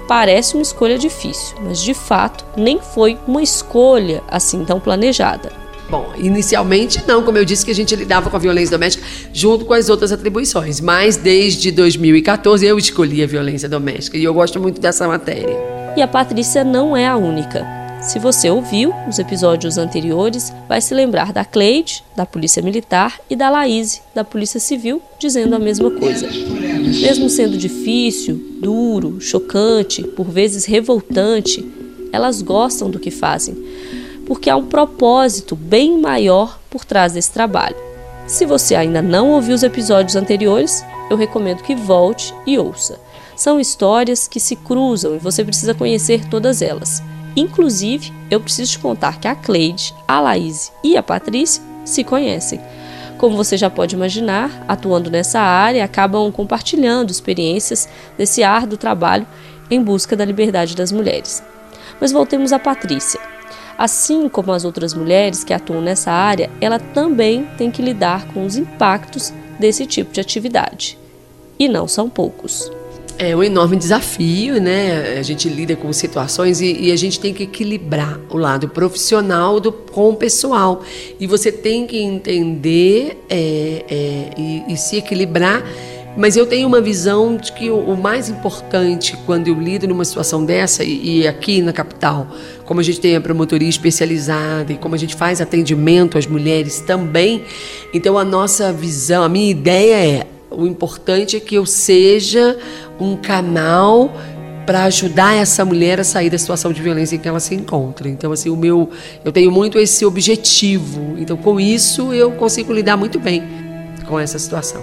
Parece 0.06 0.54
uma 0.54 0.62
escolha 0.62 0.98
difícil, 0.98 1.56
mas 1.62 1.80
de 1.82 1.94
fato 1.94 2.44
nem 2.56 2.78
foi 2.80 3.18
uma 3.26 3.42
escolha 3.42 4.22
assim 4.28 4.64
tão 4.64 4.78
planejada. 4.78 5.52
Bom, 5.88 6.12
inicialmente 6.16 7.02
não, 7.06 7.22
como 7.22 7.38
eu 7.38 7.44
disse 7.44 7.64
que 7.64 7.70
a 7.70 7.74
gente 7.74 7.94
lidava 7.94 8.30
com 8.30 8.36
a 8.36 8.40
violência 8.40 8.76
doméstica 8.76 9.06
junto 9.32 9.64
com 9.64 9.74
as 9.74 9.88
outras 9.88 10.12
atribuições, 10.12 10.80
mas 10.80 11.16
desde 11.16 11.70
2014 11.70 12.64
eu 12.66 12.78
escolhi 12.78 13.22
a 13.22 13.26
violência 13.26 13.68
doméstica 13.68 14.16
e 14.16 14.24
eu 14.24 14.32
gosto 14.34 14.58
muito 14.58 14.80
dessa 14.80 15.06
matéria. 15.06 15.56
E 15.96 16.02
a 16.02 16.08
Patrícia 16.08 16.64
não 16.64 16.96
é 16.96 17.06
a 17.06 17.16
única. 17.16 17.64
Se 18.00 18.18
você 18.18 18.50
ouviu 18.50 18.92
os 19.08 19.18
episódios 19.18 19.78
anteriores, 19.78 20.52
vai 20.68 20.80
se 20.80 20.92
lembrar 20.92 21.32
da 21.32 21.44
Cleide, 21.44 22.04
da 22.14 22.26
Polícia 22.26 22.62
Militar, 22.62 23.18
e 23.30 23.36
da 23.36 23.48
Laís, 23.48 24.02
da 24.14 24.22
Polícia 24.22 24.60
Civil, 24.60 25.00
dizendo 25.18 25.54
a 25.54 25.58
mesma 25.58 25.90
coisa. 25.90 26.28
Mesmo 26.84 27.30
sendo 27.30 27.56
difícil, 27.56 28.58
duro, 28.60 29.20
chocante, 29.20 30.02
por 30.02 30.26
vezes 30.26 30.66
revoltante, 30.66 31.64
elas 32.12 32.42
gostam 32.42 32.90
do 32.90 32.98
que 32.98 33.10
fazem, 33.10 33.56
porque 34.26 34.50
há 34.50 34.56
um 34.56 34.66
propósito 34.66 35.56
bem 35.56 35.98
maior 35.98 36.60
por 36.68 36.84
trás 36.84 37.14
desse 37.14 37.32
trabalho. 37.32 37.76
Se 38.26 38.44
você 38.44 38.74
ainda 38.74 39.00
não 39.00 39.30
ouviu 39.30 39.54
os 39.54 39.62
episódios 39.62 40.14
anteriores, 40.14 40.84
eu 41.10 41.16
recomendo 41.16 41.62
que 41.62 41.74
volte 41.74 42.34
e 42.46 42.58
ouça. 42.58 43.00
São 43.34 43.58
histórias 43.58 44.28
que 44.28 44.38
se 44.38 44.54
cruzam 44.54 45.14
e 45.14 45.18
você 45.18 45.44
precisa 45.44 45.74
conhecer 45.74 46.28
todas 46.28 46.62
elas. 46.62 47.02
Inclusive, 47.36 48.12
eu 48.30 48.40
preciso 48.40 48.72
te 48.72 48.78
contar 48.78 49.18
que 49.18 49.26
a 49.26 49.34
Cleide, 49.34 49.94
a 50.06 50.20
Laís 50.20 50.70
e 50.82 50.96
a 50.96 51.02
Patrícia 51.02 51.62
se 51.84 52.04
conhecem. 52.04 52.60
Como 53.18 53.36
você 53.36 53.56
já 53.56 53.70
pode 53.70 53.94
imaginar, 53.94 54.64
atuando 54.66 55.10
nessa 55.10 55.40
área, 55.40 55.84
acabam 55.84 56.30
compartilhando 56.32 57.10
experiências 57.10 57.88
desse 58.18 58.42
árduo 58.42 58.76
trabalho 58.76 59.26
em 59.70 59.82
busca 59.82 60.16
da 60.16 60.24
liberdade 60.24 60.74
das 60.74 60.92
mulheres. 60.92 61.42
Mas 62.00 62.12
voltemos 62.12 62.52
a 62.52 62.58
Patrícia. 62.58 63.20
Assim 63.78 64.28
como 64.28 64.52
as 64.52 64.64
outras 64.64 64.94
mulheres 64.94 65.42
que 65.42 65.52
atuam 65.52 65.80
nessa 65.80 66.10
área, 66.10 66.50
ela 66.60 66.78
também 66.78 67.48
tem 67.56 67.70
que 67.70 67.82
lidar 67.82 68.26
com 68.28 68.44
os 68.44 68.56
impactos 68.56 69.32
desse 69.58 69.86
tipo 69.86 70.12
de 70.12 70.20
atividade. 70.20 70.98
E 71.58 71.68
não 71.68 71.88
são 71.88 72.08
poucos. 72.08 72.70
É 73.16 73.34
um 73.36 73.42
enorme 73.44 73.76
desafio, 73.76 74.60
né? 74.60 75.16
A 75.18 75.22
gente 75.22 75.48
lida 75.48 75.76
com 75.76 75.92
situações 75.92 76.60
e, 76.60 76.86
e, 76.86 76.92
a 76.92 76.96
gente 76.96 77.20
tem 77.20 77.32
que 77.32 77.44
equilibrar 77.44 78.18
o 78.28 78.36
lado 78.36 78.68
profissional 78.68 79.60
do, 79.60 79.70
com 79.70 80.10
o 80.10 80.16
pessoal. 80.16 80.82
E 81.20 81.26
você 81.26 81.52
tem 81.52 81.86
que 81.86 81.96
entender 81.96 83.24
é, 83.30 83.84
é, 83.88 84.30
e, 84.36 84.64
e, 84.72 84.76
se 84.76 84.96
equilibrar. 84.96 85.62
Mas 86.16 86.36
eu 86.36 86.44
tenho 86.44 86.66
uma 86.66 86.80
visão 86.80 87.36
de 87.36 87.52
que 87.52 87.70
o, 87.70 87.76
o 87.76 87.96
mais 87.96 88.28
importante 88.28 89.16
quando 89.24 89.46
eu 89.46 89.54
lido 89.54 89.86
numa 89.86 90.04
situação 90.04 90.44
dessa, 90.44 90.82
e, 90.82 91.20
e 91.20 91.28
aqui 91.28 91.62
na 91.62 91.72
capital, 91.72 92.26
como 92.64 92.80
a 92.80 92.82
gente 92.82 93.00
tem 93.00 93.14
a 93.14 93.20
promotoria 93.20 93.68
especializada 93.68 94.72
e 94.72 94.76
como 94.76 94.94
a 94.94 94.98
gente 94.98 95.14
faz 95.14 95.40
atendimento 95.40 96.16
às 96.16 96.26
mulheres 96.26 96.80
também, 96.80 97.44
então 97.92 98.16
a 98.16 98.24
nossa 98.24 98.72
visão, 98.72 99.24
a 99.24 99.28
minha 99.28 99.50
ideia 99.50 100.20
é 100.20 100.26
o 100.56 100.66
importante 100.66 101.36
é 101.36 101.40
que 101.40 101.56
eu 101.56 101.66
seja 101.66 102.56
um 103.00 103.16
canal 103.16 104.10
para 104.64 104.84
ajudar 104.84 105.34
essa 105.34 105.64
mulher 105.64 106.00
a 106.00 106.04
sair 106.04 106.30
da 106.30 106.38
situação 106.38 106.72
de 106.72 106.80
violência 106.82 107.16
em 107.16 107.18
que 107.18 107.28
ela 107.28 107.40
se 107.40 107.54
encontra. 107.54 108.08
Então, 108.08 108.32
assim, 108.32 108.48
o 108.48 108.56
meu, 108.56 108.90
eu 109.24 109.30
tenho 109.30 109.50
muito 109.50 109.78
esse 109.78 110.04
objetivo. 110.04 111.16
Então, 111.18 111.36
com 111.36 111.60
isso, 111.60 112.12
eu 112.12 112.32
consigo 112.32 112.72
lidar 112.72 112.96
muito 112.96 113.20
bem 113.20 113.42
com 114.06 114.18
essa 114.18 114.38
situação. 114.38 114.82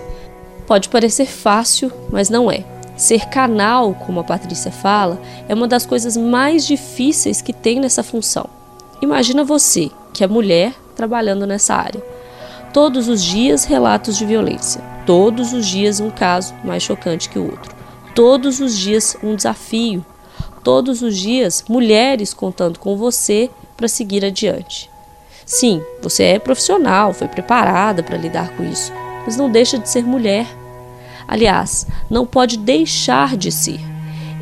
Pode 0.68 0.90
parecer 0.90 1.26
fácil, 1.26 1.92
mas 2.12 2.30
não 2.30 2.52
é. 2.52 2.64
Ser 2.96 3.26
canal, 3.30 3.96
como 3.96 4.20
a 4.20 4.24
Patrícia 4.24 4.72
fala, 4.72 5.20
é 5.50 5.54
uma 5.54 5.68
das 5.68 5.86
coisas 5.86 6.16
mais 6.16 6.66
difíceis 6.66 7.42
que 7.42 7.52
tem 7.52 7.80
nessa 7.80 8.04
função. 8.04 8.48
Imagina 9.02 9.44
você, 9.44 9.90
que 10.14 10.24
é 10.24 10.28
mulher, 10.28 10.74
trabalhando 10.96 11.48
nessa 11.48 11.74
área. 11.74 12.02
Todos 12.72 13.08
os 13.08 13.24
dias 13.24 13.66
relatos 13.66 14.18
de 14.18 14.26
violência, 14.26 14.82
todos 15.06 15.52
os 15.52 15.66
dias 15.66 16.00
um 16.00 16.12
caso 16.12 16.54
mais 16.64 16.84
chocante 16.84 17.28
que 17.28 17.40
o 17.40 17.46
outro, 17.46 17.76
todos 18.14 18.60
os 18.60 18.78
dias 18.78 19.16
um 19.24 19.36
desafio, 19.36 20.06
todos 20.64 21.02
os 21.02 21.18
dias 21.18 21.64
mulheres 21.68 22.34
contando 22.34 22.80
com 22.80 22.96
você 22.96 23.50
para 23.76 23.88
seguir 23.88 24.24
adiante. 24.24 24.90
Sim, 25.46 25.82
você 26.02 26.24
é 26.24 26.40
profissional, 26.40 27.14
foi 27.14 27.28
preparada 27.28 28.04
para 28.04 28.18
lidar 28.18 28.56
com 28.56 28.64
isso, 28.64 28.92
mas 29.26 29.36
não 29.36 29.50
deixa 29.50 29.78
de 29.78 29.90
ser 29.90 30.04
mulher. 30.04 30.48
Aliás, 31.28 31.88
não 32.10 32.26
pode 32.26 32.58
deixar 32.58 33.38
de 33.38 33.52
ser. 33.52 33.80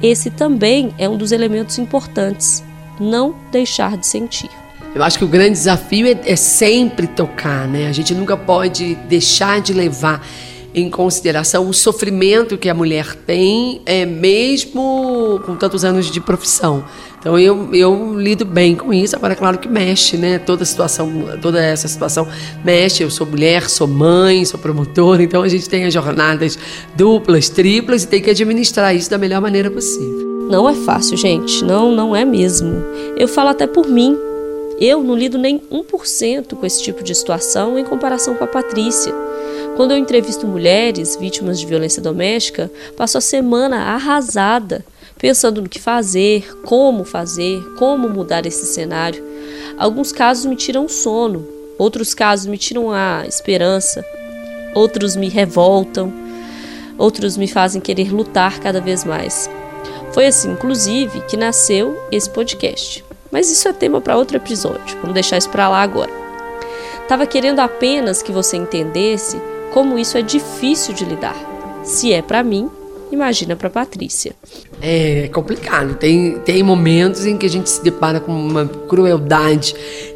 Esse 0.01 0.29
também 0.29 0.93
é 0.97 1.07
um 1.09 1.17
dos 1.17 1.31
elementos 1.31 1.77
importantes. 1.77 2.63
Não 2.99 3.35
deixar 3.51 3.97
de 3.97 4.07
sentir. 4.07 4.49
Eu 4.95 5.03
acho 5.03 5.17
que 5.17 5.23
o 5.23 5.27
grande 5.27 5.51
desafio 5.51 6.07
é, 6.07 6.19
é 6.25 6.35
sempre 6.35 7.05
tocar, 7.05 7.67
né? 7.67 7.87
A 7.87 7.91
gente 7.91 8.13
nunca 8.13 8.35
pode 8.35 8.95
deixar 9.07 9.61
de 9.61 9.71
levar 9.71 10.25
em 10.73 10.89
consideração 10.89 11.67
o 11.67 11.73
sofrimento 11.73 12.57
que 12.57 12.69
a 12.69 12.73
mulher 12.73 13.15
tem, 13.15 13.81
é, 13.85 14.05
mesmo 14.05 15.41
com 15.45 15.55
tantos 15.55 15.83
anos 15.83 16.11
de 16.11 16.19
profissão. 16.21 16.83
Então 17.19 17.37
eu, 17.37 17.73
eu 17.75 18.17
lido 18.17 18.45
bem 18.45 18.75
com 18.75 18.93
isso. 18.93 19.15
Agora, 19.15 19.35
claro 19.35 19.57
que 19.57 19.67
mexe, 19.67 20.15
né? 20.15 20.39
Toda 20.39 20.63
situação, 20.63 21.11
toda 21.41 21.61
essa 21.61 21.87
situação 21.87 22.27
mexe. 22.63 23.03
Eu 23.03 23.09
sou 23.09 23.27
mulher, 23.27 23.69
sou 23.69 23.87
mãe, 23.87 24.45
sou 24.45 24.59
promotora, 24.59 25.21
então 25.21 25.41
a 25.41 25.47
gente 25.47 25.67
tem 25.67 25.85
as 25.85 25.93
jornadas 25.93 26.57
duplas, 26.95 27.49
triplas 27.49 28.03
e 28.03 28.07
tem 28.07 28.21
que 28.21 28.29
administrar 28.29 28.95
isso 28.95 29.09
da 29.09 29.17
melhor 29.17 29.41
maneira 29.41 29.69
possível. 29.69 30.29
Não 30.49 30.67
é 30.67 30.73
fácil, 30.73 31.17
gente. 31.17 31.63
Não, 31.63 31.91
não 31.91 32.15
é 32.15 32.23
mesmo. 32.23 32.83
Eu 33.17 33.27
falo 33.27 33.49
até 33.49 33.67
por 33.67 33.87
mim. 33.87 34.28
Eu 34.79 35.03
não 35.03 35.13
lido 35.13 35.37
nem 35.37 35.59
1% 35.59 36.55
com 36.55 36.65
esse 36.65 36.81
tipo 36.81 37.03
de 37.03 37.13
situação 37.13 37.77
em 37.77 37.83
comparação 37.83 38.35
com 38.35 38.45
a 38.45 38.47
Patrícia. 38.47 39.13
Quando 39.75 39.91
eu 39.91 39.97
entrevisto 39.97 40.47
mulheres 40.47 41.17
vítimas 41.17 41.59
de 41.59 41.65
violência 41.65 42.01
doméstica, 42.01 42.71
passo 42.95 43.17
a 43.17 43.21
semana 43.21 43.93
arrasada, 43.93 44.85
pensando 45.17 45.61
no 45.61 45.67
que 45.67 45.79
fazer, 45.79 46.57
como 46.63 47.03
fazer, 47.03 47.61
como 47.77 48.07
mudar 48.07 48.45
esse 48.45 48.65
cenário. 48.67 49.21
Alguns 49.77 50.13
casos 50.13 50.45
me 50.45 50.55
tiram 50.55 50.85
o 50.85 50.89
sono, 50.89 51.45
outros 51.77 52.13
casos 52.13 52.47
me 52.47 52.57
tiram 52.57 52.89
a 52.89 53.25
esperança, 53.27 54.05
outros 54.73 55.15
me 55.17 55.27
revoltam, 55.27 56.13
outros 56.97 57.35
me 57.35 57.47
fazem 57.47 57.81
querer 57.81 58.13
lutar 58.13 58.59
cada 58.59 58.79
vez 58.79 59.03
mais. 59.03 59.49
Foi 60.13 60.25
assim, 60.25 60.51
inclusive, 60.51 61.21
que 61.21 61.35
nasceu 61.35 61.97
esse 62.11 62.29
podcast. 62.29 63.08
Mas 63.31 63.49
isso 63.49 63.67
é 63.67 63.73
tema 63.73 64.01
para 64.01 64.17
outro 64.17 64.37
episódio, 64.37 64.97
vamos 65.01 65.13
deixar 65.13 65.37
isso 65.37 65.49
para 65.49 65.69
lá 65.69 65.81
agora. 65.81 66.11
Tava 67.07 67.25
querendo 67.25 67.59
apenas 67.59 68.21
que 68.21 68.31
você 68.31 68.55
entendesse 68.57 69.41
como 69.73 69.97
isso 69.97 70.17
é 70.17 70.21
difícil 70.21 70.93
de 70.93 71.05
lidar. 71.05 71.35
Se 71.83 72.13
é 72.13 72.21
para 72.21 72.43
mim, 72.43 72.69
imagina 73.11 73.55
para 73.55 73.69
Patrícia. 73.69 74.33
É 74.81 75.27
complicado. 75.33 75.95
Tem, 75.95 76.37
tem 76.39 76.61
momentos 76.61 77.25
em 77.25 77.37
que 77.37 77.45
a 77.45 77.49
gente 77.49 77.69
se 77.69 77.83
depara 77.83 78.19
com 78.19 78.31
uma 78.31 78.67
crueldade 78.67 79.75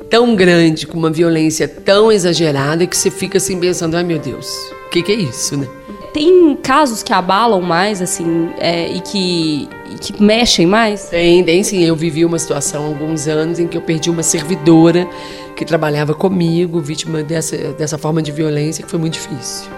tão 0.09 0.35
grande, 0.35 0.85
com 0.85 0.97
uma 0.97 1.09
violência 1.09 1.67
tão 1.67 2.11
exagerada 2.11 2.85
que 2.85 2.95
você 2.95 3.09
fica 3.09 3.37
assim 3.37 3.59
pensando: 3.59 3.97
ai 3.97 4.03
meu 4.03 4.19
Deus, 4.19 4.47
o 4.85 4.89
que, 4.89 5.01
que 5.01 5.11
é 5.11 5.15
isso, 5.15 5.57
né? 5.57 5.67
Tem 6.13 6.55
casos 6.55 7.01
que 7.01 7.11
abalam 7.11 7.59
mais, 7.59 8.01
assim, 8.01 8.51
é, 8.59 8.87
e, 8.87 9.01
que, 9.01 9.67
que 9.99 10.21
mexem 10.21 10.67
mais? 10.67 11.09
Tem, 11.09 11.43
tem 11.43 11.63
sim. 11.63 11.83
Eu 11.83 11.95
vivi 11.95 12.23
uma 12.23 12.37
situação 12.37 12.83
há 12.83 12.87
alguns 12.87 13.27
anos 13.27 13.57
em 13.59 13.67
que 13.67 13.75
eu 13.75 13.81
perdi 13.81 14.11
uma 14.11 14.21
servidora 14.21 15.07
que 15.55 15.65
trabalhava 15.65 16.13
comigo, 16.13 16.79
vítima 16.79 17.23
dessa, 17.23 17.57
dessa 17.73 17.97
forma 17.97 18.21
de 18.21 18.31
violência, 18.31 18.83
que 18.83 18.89
foi 18.89 18.99
muito 18.99 19.13
difícil. 19.13 19.71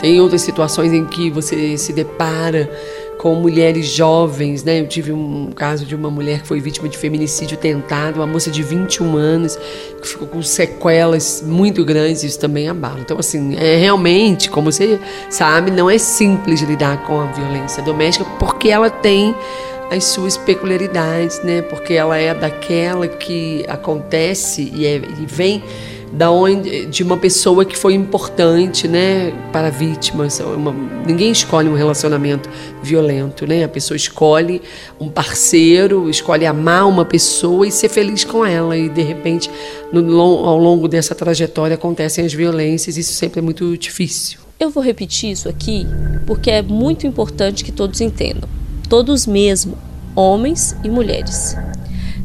Tem 0.00 0.20
outras 0.20 0.42
situações 0.42 0.92
em 0.92 1.04
que 1.04 1.30
você 1.30 1.78
se 1.78 1.92
depara 1.92 2.68
com 3.26 3.34
mulheres 3.34 3.88
jovens, 3.88 4.62
né? 4.62 4.78
Eu 4.78 4.86
tive 4.86 5.10
um 5.10 5.50
caso 5.50 5.84
de 5.84 5.96
uma 5.96 6.08
mulher 6.08 6.42
que 6.42 6.46
foi 6.46 6.60
vítima 6.60 6.88
de 6.88 6.96
feminicídio 6.96 7.56
tentado, 7.56 8.20
uma 8.20 8.26
moça 8.26 8.52
de 8.52 8.62
21 8.62 9.16
anos, 9.16 9.58
que 10.00 10.06
ficou 10.06 10.28
com 10.28 10.40
sequelas 10.42 11.42
muito 11.44 11.84
grandes, 11.84 12.22
isso 12.22 12.38
também 12.38 12.68
abala. 12.68 13.00
Então, 13.00 13.18
assim, 13.18 13.56
é 13.56 13.78
realmente, 13.78 14.48
como 14.48 14.70
você 14.70 15.00
sabe, 15.28 15.72
não 15.72 15.90
é 15.90 15.98
simples 15.98 16.60
lidar 16.60 17.02
com 17.02 17.20
a 17.20 17.24
violência 17.24 17.82
doméstica, 17.82 18.24
porque 18.38 18.68
ela 18.68 18.88
tem 18.88 19.34
as 19.90 20.04
suas 20.04 20.36
peculiaridades, 20.36 21.42
né? 21.42 21.62
Porque 21.62 21.94
ela 21.94 22.16
é 22.16 22.32
daquela 22.32 23.08
que 23.08 23.64
acontece 23.66 24.70
e, 24.72 24.86
é, 24.86 24.98
e 24.98 25.26
vem 25.26 25.64
da 26.12 26.30
onde 26.30 26.86
de 26.86 27.02
uma 27.02 27.16
pessoa 27.16 27.64
que 27.64 27.76
foi 27.76 27.94
importante, 27.94 28.86
né, 28.88 29.32
para 29.52 29.68
a 29.68 29.70
vítima. 29.70 30.26
Uma, 30.56 30.74
ninguém 31.06 31.30
escolhe 31.30 31.68
um 31.68 31.74
relacionamento 31.74 32.48
violento, 32.82 33.46
né? 33.46 33.64
A 33.64 33.68
pessoa 33.68 33.96
escolhe 33.96 34.62
um 35.00 35.08
parceiro, 35.08 36.08
escolhe 36.08 36.46
amar 36.46 36.88
uma 36.88 37.04
pessoa 37.04 37.66
e 37.66 37.70
ser 37.70 37.88
feliz 37.88 38.24
com 38.24 38.44
ela. 38.44 38.76
E 38.76 38.88
de 38.88 39.02
repente, 39.02 39.50
no, 39.92 40.20
ao 40.20 40.58
longo 40.58 40.88
dessa 40.88 41.14
trajetória 41.14 41.74
acontecem 41.74 42.24
as 42.24 42.32
violências. 42.32 42.96
Isso 42.96 43.12
sempre 43.12 43.40
é 43.40 43.42
muito 43.42 43.76
difícil. 43.76 44.38
Eu 44.58 44.70
vou 44.70 44.82
repetir 44.82 45.30
isso 45.30 45.48
aqui 45.48 45.86
porque 46.26 46.50
é 46.50 46.62
muito 46.62 47.06
importante 47.06 47.62
que 47.62 47.72
todos 47.72 48.00
entendam. 48.00 48.48
Todos 48.88 49.26
mesmo, 49.26 49.76
homens 50.14 50.74
e 50.82 50.88
mulheres. 50.88 51.56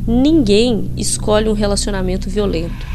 Ninguém 0.07 0.91
escolhe 0.95 1.49
um 1.49 1.53
relacionamento 1.53 2.29
violento. 2.29 2.91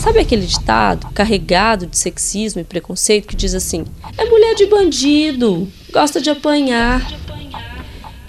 Sabe 0.00 0.18
aquele 0.18 0.46
ditado 0.46 1.08
carregado 1.12 1.86
de 1.86 1.98
sexismo 1.98 2.58
e 2.58 2.64
preconceito 2.64 3.28
que 3.28 3.36
diz 3.36 3.54
assim: 3.54 3.84
é 4.16 4.24
mulher 4.24 4.54
de 4.54 4.64
bandido, 4.64 5.68
gosta 5.92 6.22
de 6.22 6.30
apanhar. 6.30 7.06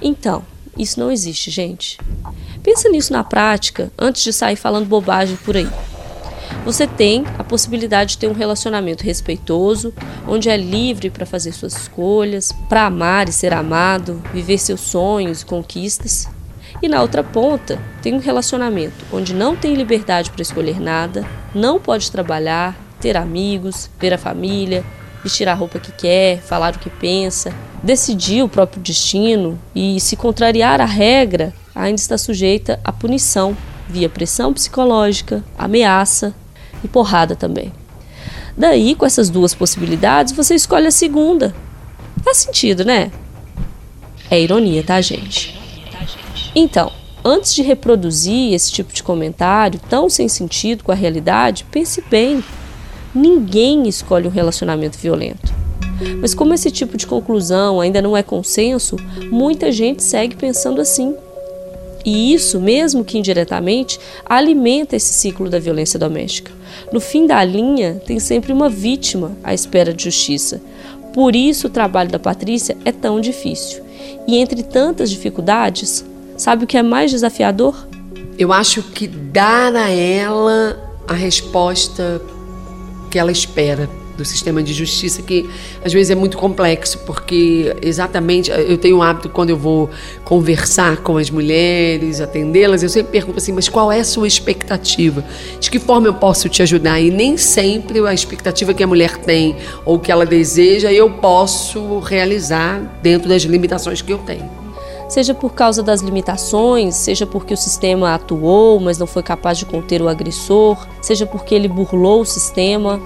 Então, 0.02 0.44
isso 0.78 1.00
não 1.00 1.10
existe, 1.10 1.50
gente. 1.50 1.98
Pensa 2.62 2.90
nisso 2.90 3.14
na 3.14 3.24
prática 3.24 3.90
antes 3.98 4.22
de 4.22 4.34
sair 4.34 4.58
falando 4.58 4.86
bobagem 4.86 5.38
por 5.38 5.56
aí. 5.56 5.70
Você 6.66 6.86
tem 6.86 7.24
a 7.40 7.44
possibilidade 7.44 8.12
de 8.12 8.18
ter 8.18 8.28
um 8.28 8.34
relacionamento 8.34 9.06
respeitoso, 9.06 9.94
onde 10.28 10.50
é 10.50 10.58
livre 10.58 11.10
para 11.10 11.26
fazer 11.26 11.54
suas 11.54 11.74
escolhas, 11.74 12.52
para 12.68 12.86
amar 12.86 13.30
e 13.30 13.32
ser 13.32 13.54
amado, 13.54 14.22
viver 14.34 14.58
seus 14.58 14.82
sonhos 14.82 15.42
e 15.42 15.46
conquistas. 15.46 16.28
E 16.82 16.88
na 16.88 17.02
outra 17.02 17.24
ponta, 17.24 17.80
tem 18.02 18.16
um 18.16 18.20
relacionamento 18.20 19.06
onde 19.14 19.36
não 19.36 19.56
tem 19.56 19.76
liberdade 19.76 20.32
para 20.32 20.42
escolher 20.42 20.80
nada, 20.80 21.26
não 21.54 21.80
pode 21.80 22.12
trabalhar, 22.12 22.76
ter 23.00 23.16
amigos, 23.16 23.90
ver 24.00 24.14
a 24.14 24.18
família, 24.18 24.84
vestir 25.24 25.48
a 25.48 25.54
roupa 25.54 25.80
que 25.80 25.92
quer, 25.92 26.42
falar 26.42 26.76
o 26.76 26.80
que 26.80 26.90
pensa, 26.90 27.54
decidir 27.84 28.44
o 28.44 28.50
próprio 28.50 28.82
destino 28.82 29.60
e, 29.76 30.00
se 30.00 30.16
contrariar 30.16 30.82
a 30.82 30.86
regra, 30.86 31.54
ainda 31.76 32.02
está 32.02 32.18
sujeita 32.18 32.80
à 32.84 32.92
punição 32.92 33.56
via 33.88 34.10
pressão 34.10 34.52
psicológica, 34.52 35.44
ameaça 35.58 36.34
e 36.84 36.88
porrada 36.88 37.36
também. 37.36 37.72
Daí, 38.58 38.96
com 38.96 39.06
essas 39.06 39.30
duas 39.30 39.54
possibilidades, 39.54 40.34
você 40.34 40.56
escolhe 40.56 40.88
a 40.88 40.92
segunda. 40.92 41.54
Faz 42.24 42.38
sentido, 42.38 42.84
né? 42.84 43.12
É 44.30 44.40
ironia, 44.40 44.84
tá, 44.84 45.00
gente? 45.00 45.61
Então, 46.56 46.92
antes 47.24 47.54
de 47.54 47.62
reproduzir 47.62 48.54
esse 48.54 48.72
tipo 48.72 48.94
de 48.94 49.04
comentário 49.04 49.80
tão 49.90 50.10
sem 50.10 50.28
sentido 50.28 50.84
com 50.84 50.92
a 50.92 50.96
realidade, 50.96 51.66
pense 51.72 52.04
bem. 52.10 52.44
Ninguém 53.14 53.88
escolhe 53.88 54.28
um 54.28 54.32
relacionamento 54.32 54.98
violento. 54.98 55.54
Mas 56.20 56.34
como 56.34 56.54
esse 56.54 56.72
tipo 56.72 56.98
de 56.98 57.06
conclusão 57.06 57.80
ainda 57.80 58.02
não 58.02 58.18
é 58.18 58.24
consenso, 58.24 58.96
muita 59.32 59.72
gente 59.72 60.04
segue 60.04 60.36
pensando 60.36 60.82
assim. 60.82 61.16
E 62.04 62.34
isso, 62.34 62.60
mesmo 62.60 63.06
que 63.06 63.18
indiretamente, 63.18 64.00
alimenta 64.26 64.96
esse 64.96 65.14
ciclo 65.14 65.50
da 65.50 65.60
violência 65.60 66.00
doméstica. 66.00 66.52
No 66.92 67.00
fim 67.00 67.28
da 67.28 67.44
linha, 67.44 68.02
tem 68.06 68.20
sempre 68.20 68.52
uma 68.52 68.68
vítima 68.70 69.38
à 69.44 69.54
espera 69.54 69.94
de 69.94 70.06
justiça. 70.06 70.60
Por 71.14 71.36
isso, 71.36 71.68
o 71.68 71.70
trabalho 71.70 72.10
da 72.10 72.18
Patrícia 72.18 72.76
é 72.84 72.92
tão 72.92 73.22
difícil. 73.22 73.84
E 74.28 74.38
entre 74.38 74.64
tantas 74.64 75.12
dificuldades, 75.12 76.04
sabe 76.42 76.64
o 76.64 76.68
que 76.68 76.76
é 76.76 76.82
mais 76.82 77.12
desafiador? 77.12 77.76
Eu 78.38 78.52
acho 78.52 78.82
que 78.82 79.08
dar 79.08 79.76
a 79.76 79.90
ela 79.90 80.76
a 81.08 81.14
resposta 81.14 82.20
que 83.12 83.20
ela 83.20 83.32
espera 83.32 83.88
do 84.18 84.26
sistema 84.26 84.64
de 84.64 84.74
justiça, 84.74 85.22
que 85.22 85.48
às 85.86 85.94
vezes 85.94 86.10
é 86.10 86.16
muito 86.16 86.38
complexo, 86.38 87.00
porque 87.06 87.76
exatamente 87.82 88.50
eu 88.50 88.78
tenho 88.78 88.98
o 88.98 89.04
hábito, 89.04 89.30
quando 89.30 89.52
eu 89.52 89.58
vou 89.58 89.90
conversar 90.24 90.98
com 90.98 91.18
as 91.18 91.30
mulheres, 91.30 92.20
atendê-las, 92.20 92.82
eu 92.82 92.90
sempre 92.90 93.12
pergunto 93.12 93.38
assim: 93.38 93.52
mas 93.52 93.70
qual 93.70 93.92
é 93.92 94.00
a 94.00 94.04
sua 94.04 94.28
expectativa? 94.28 95.24
De 95.60 95.70
que 95.70 95.78
forma 95.78 96.08
eu 96.08 96.14
posso 96.14 96.50
te 96.50 96.64
ajudar? 96.64 97.00
E 97.00 97.12
nem 97.12 97.38
sempre 97.38 98.00
a 98.08 98.14
expectativa 98.14 98.74
que 98.74 98.84
a 98.84 98.88
mulher 98.88 99.18
tem 99.18 99.56
ou 99.86 100.00
que 100.00 100.12
ela 100.12 100.26
deseja 100.26 100.92
eu 100.92 101.10
posso 101.10 102.00
realizar 102.00 102.80
dentro 103.02 103.30
das 103.30 103.44
limitações 103.44 104.02
que 104.02 104.12
eu 104.12 104.18
tenho 104.18 104.61
seja 105.12 105.34
por 105.34 105.54
causa 105.54 105.84
das 105.84 106.02
limitações, 106.02 106.96
seja 106.96 107.28
porque 107.28 107.54
o 107.54 107.58
sistema 107.58 108.16
atuou, 108.16 108.80
mas 108.80 108.98
não 108.98 109.06
foi 109.06 109.22
capaz 109.22 109.58
de 109.58 109.66
conter 109.66 110.02
o 110.02 110.08
agressor, 110.08 110.88
seja 111.02 111.26
porque 111.26 111.54
ele 111.54 111.68
burlou 111.68 112.22
o 112.22 112.26
sistema 112.26 113.00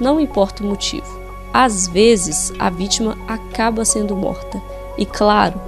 não 0.00 0.18
importa 0.18 0.64
o 0.64 0.66
motivo. 0.66 1.20
Às 1.52 1.86
vezes, 1.86 2.52
a 2.58 2.70
vítima 2.70 3.18
acaba 3.28 3.84
sendo 3.84 4.16
morta. 4.16 4.60
E 4.96 5.04
claro, 5.04 5.60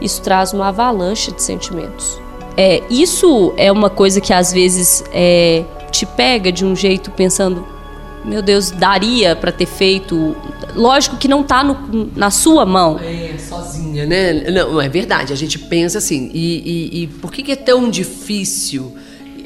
isso 0.00 0.20
traz 0.20 0.52
uma 0.52 0.68
avalanche 0.68 1.32
de 1.32 1.42
sentimentos. 1.42 2.20
É, 2.56 2.82
isso 2.90 3.52
é 3.56 3.70
uma 3.70 3.88
coisa 3.88 4.20
que 4.20 4.32
às 4.32 4.52
vezes 4.52 5.04
é, 5.12 5.64
te 5.92 6.04
pega 6.04 6.50
de 6.50 6.64
um 6.64 6.74
jeito 6.74 7.10
pensando, 7.12 7.64
meu 8.28 8.42
Deus, 8.42 8.70
daria 8.70 9.34
para 9.34 9.50
ter 9.50 9.66
feito. 9.66 10.36
Lógico 10.74 11.16
que 11.16 11.26
não 11.26 11.40
está 11.40 11.64
na 12.14 12.30
sua 12.30 12.64
mão. 12.66 13.00
É, 13.00 13.36
sozinha, 13.38 14.06
né? 14.06 14.50
Não, 14.50 14.80
é 14.80 14.88
verdade. 14.88 15.32
A 15.32 15.36
gente 15.36 15.58
pensa 15.58 15.98
assim. 15.98 16.30
E, 16.32 16.62
e, 16.92 17.02
e 17.02 17.06
por 17.06 17.32
que, 17.32 17.42
que 17.42 17.52
é 17.52 17.56
tão 17.56 17.90
difícil? 17.90 18.94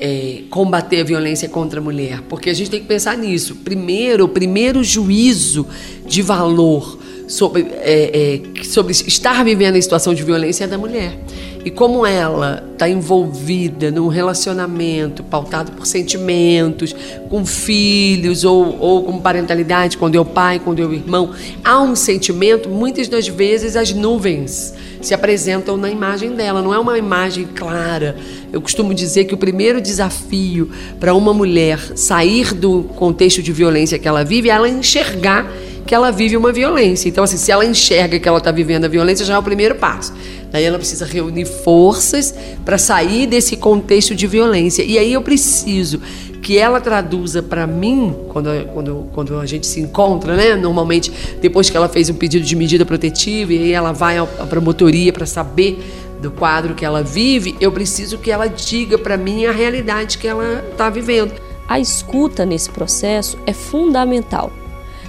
é, 0.05 0.43
combater 0.51 1.03
a 1.03 1.05
violência 1.05 1.49
contra 1.49 1.79
a 1.79 1.83
mulher, 1.83 2.23
porque 2.29 2.51
a 2.51 2.53
gente 2.53 2.69
tem 2.69 2.81
que 2.81 2.87
pensar 2.87 3.17
nisso. 3.17 3.55
Primeiro, 3.63 4.25
o 4.25 4.29
primeiro 4.29 4.83
juízo 4.83 5.65
de 6.05 6.23
valor 6.23 6.99
sobre, 7.29 7.69
é, 7.71 8.41
é, 8.59 8.65
sobre 8.65 8.91
estar 8.91 9.45
vivendo 9.45 9.77
em 9.77 9.81
situação 9.81 10.13
de 10.13 10.25
violência 10.25 10.65
é 10.65 10.67
da 10.67 10.77
mulher. 10.77 11.17
E 11.65 11.71
como 11.71 12.05
ela 12.05 12.65
está 12.73 12.89
envolvida 12.89 13.91
num 13.91 14.09
relacionamento 14.09 15.23
pautado 15.23 15.71
por 15.73 15.87
sentimentos, 15.87 16.95
com 17.29 17.47
filhos 17.47 18.45
ou, 18.45 18.77
ou 18.81 19.05
com 19.05 19.21
parentalidade, 19.21 19.97
quando 19.97 20.17
é 20.17 20.21
o 20.21 20.25
pai, 20.25 20.59
quando 20.59 20.83
é 20.83 20.85
o 20.85 20.93
irmão, 20.93 21.31
há 21.63 21.81
um 21.81 21.95
sentimento, 21.95 22.69
muitas 22.69 23.07
das 23.07 23.29
vezes 23.29 23.77
as 23.77 23.93
nuvens 23.93 24.75
se 25.01 25.15
apresentam 25.15 25.77
na 25.77 25.91
imagem 25.91 26.33
dela, 26.33 26.63
não 26.63 26.75
é 26.75 26.79
uma 26.79 26.99
imagem 26.99 27.47
clara. 27.55 28.17
Eu 28.53 28.61
costumo 28.61 28.93
dizer 28.93 29.25
que 29.25 29.35
o 29.35 29.39
primeiro 29.39 29.81
desafio 29.81 30.71
para 30.99 31.15
uma 31.15 31.33
mulher 31.33 31.79
sair 31.97 32.55
do 32.55 32.85
contexto 32.97 33.43
de 33.43 33.53
violência 33.53 33.99
que 33.99 34.09
ela 34.09 34.25
vive 34.25 34.49
é 34.49 34.53
ela 34.53 34.69
enxergar 34.69 35.51
que 35.87 35.95
ela 35.95 36.11
vive 36.11 36.37
uma 36.37 36.53
violência. 36.53 37.09
Então, 37.09 37.25
assim, 37.25 37.37
se 37.37 37.51
ela 37.51 37.65
enxerga 37.65 38.19
que 38.19 38.29
ela 38.29 38.39
está 38.39 38.51
vivendo 38.51 38.85
a 38.85 38.89
violência, 38.89 39.27
já 39.27 39.35
é 39.35 39.39
o 39.39 39.43
primeiro 39.43 39.75
passo. 39.75 40.15
Daí 40.53 40.65
ela 40.65 40.79
precisa 40.79 41.07
reunir 41.07 41.47
forças 41.47 42.35
para 42.65 42.77
sair 42.77 43.27
desse 43.27 43.57
contexto 43.57 44.15
de 44.15 44.27
violência. 44.27 44.83
E 44.83 44.99
aí 44.99 45.13
eu 45.15 45.23
preciso 45.23 46.01
que 46.43 46.59
ela 46.59 46.81
traduza 46.81 47.43
para 47.43 47.67
mim, 47.67 48.15
quando, 48.29 48.49
quando, 48.75 49.07
quando 49.13 49.41
a 49.41 49.47
gente 49.47 49.67
se 49.67 49.81
encontra, 49.81 50.37
né? 50.37 50.55
Normalmente, 50.57 51.11
depois 51.41 51.71
que 51.71 51.77
ela 51.77 51.89
fez 51.89 52.11
um 52.11 52.15
pedido 52.15 52.45
de 52.45 52.55
medida 52.55 52.85
protetiva 52.85 53.53
e 53.53 53.59
aí 53.59 53.73
ela 53.73 53.93
vai 53.93 54.19
à 54.19 54.27
promotoria 54.27 55.13
para 55.13 55.25
saber 55.25 55.83
do 56.21 56.31
quadro 56.31 56.75
que 56.75 56.85
ela 56.85 57.03
vive, 57.03 57.57
eu 57.61 57.73
preciso 57.73 58.19
que 58.19 58.31
ela 58.31 58.47
diga 58.47 58.99
para 58.99 59.17
mim 59.17 59.47
a 59.47 59.53
realidade 59.53 60.19
que 60.19 60.29
ela 60.29 60.65
está 60.71 60.91
vivendo. 60.91 61.33
A 61.69 61.81
escuta 61.81 62.45
nesse 62.45 62.71
processo 62.71 63.39
é 63.47 63.53
fundamental. 63.53 64.53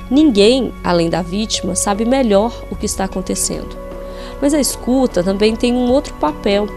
Ninguém, 0.09 0.71
além 0.83 1.09
da 1.09 1.21
vítima, 1.21 1.75
sabe 1.75 2.05
melhor 2.05 2.63
o 2.69 2.75
que 2.75 2.85
está 2.85 3.05
acontecendo. 3.05 3.82
Mas 4.43 4.53
a 4.53 4.59
escuta 4.59 5.23
também 5.23 5.55
tem 5.55 5.73
um 5.73 5.91
outro 5.91 6.13
papel: 6.15 6.67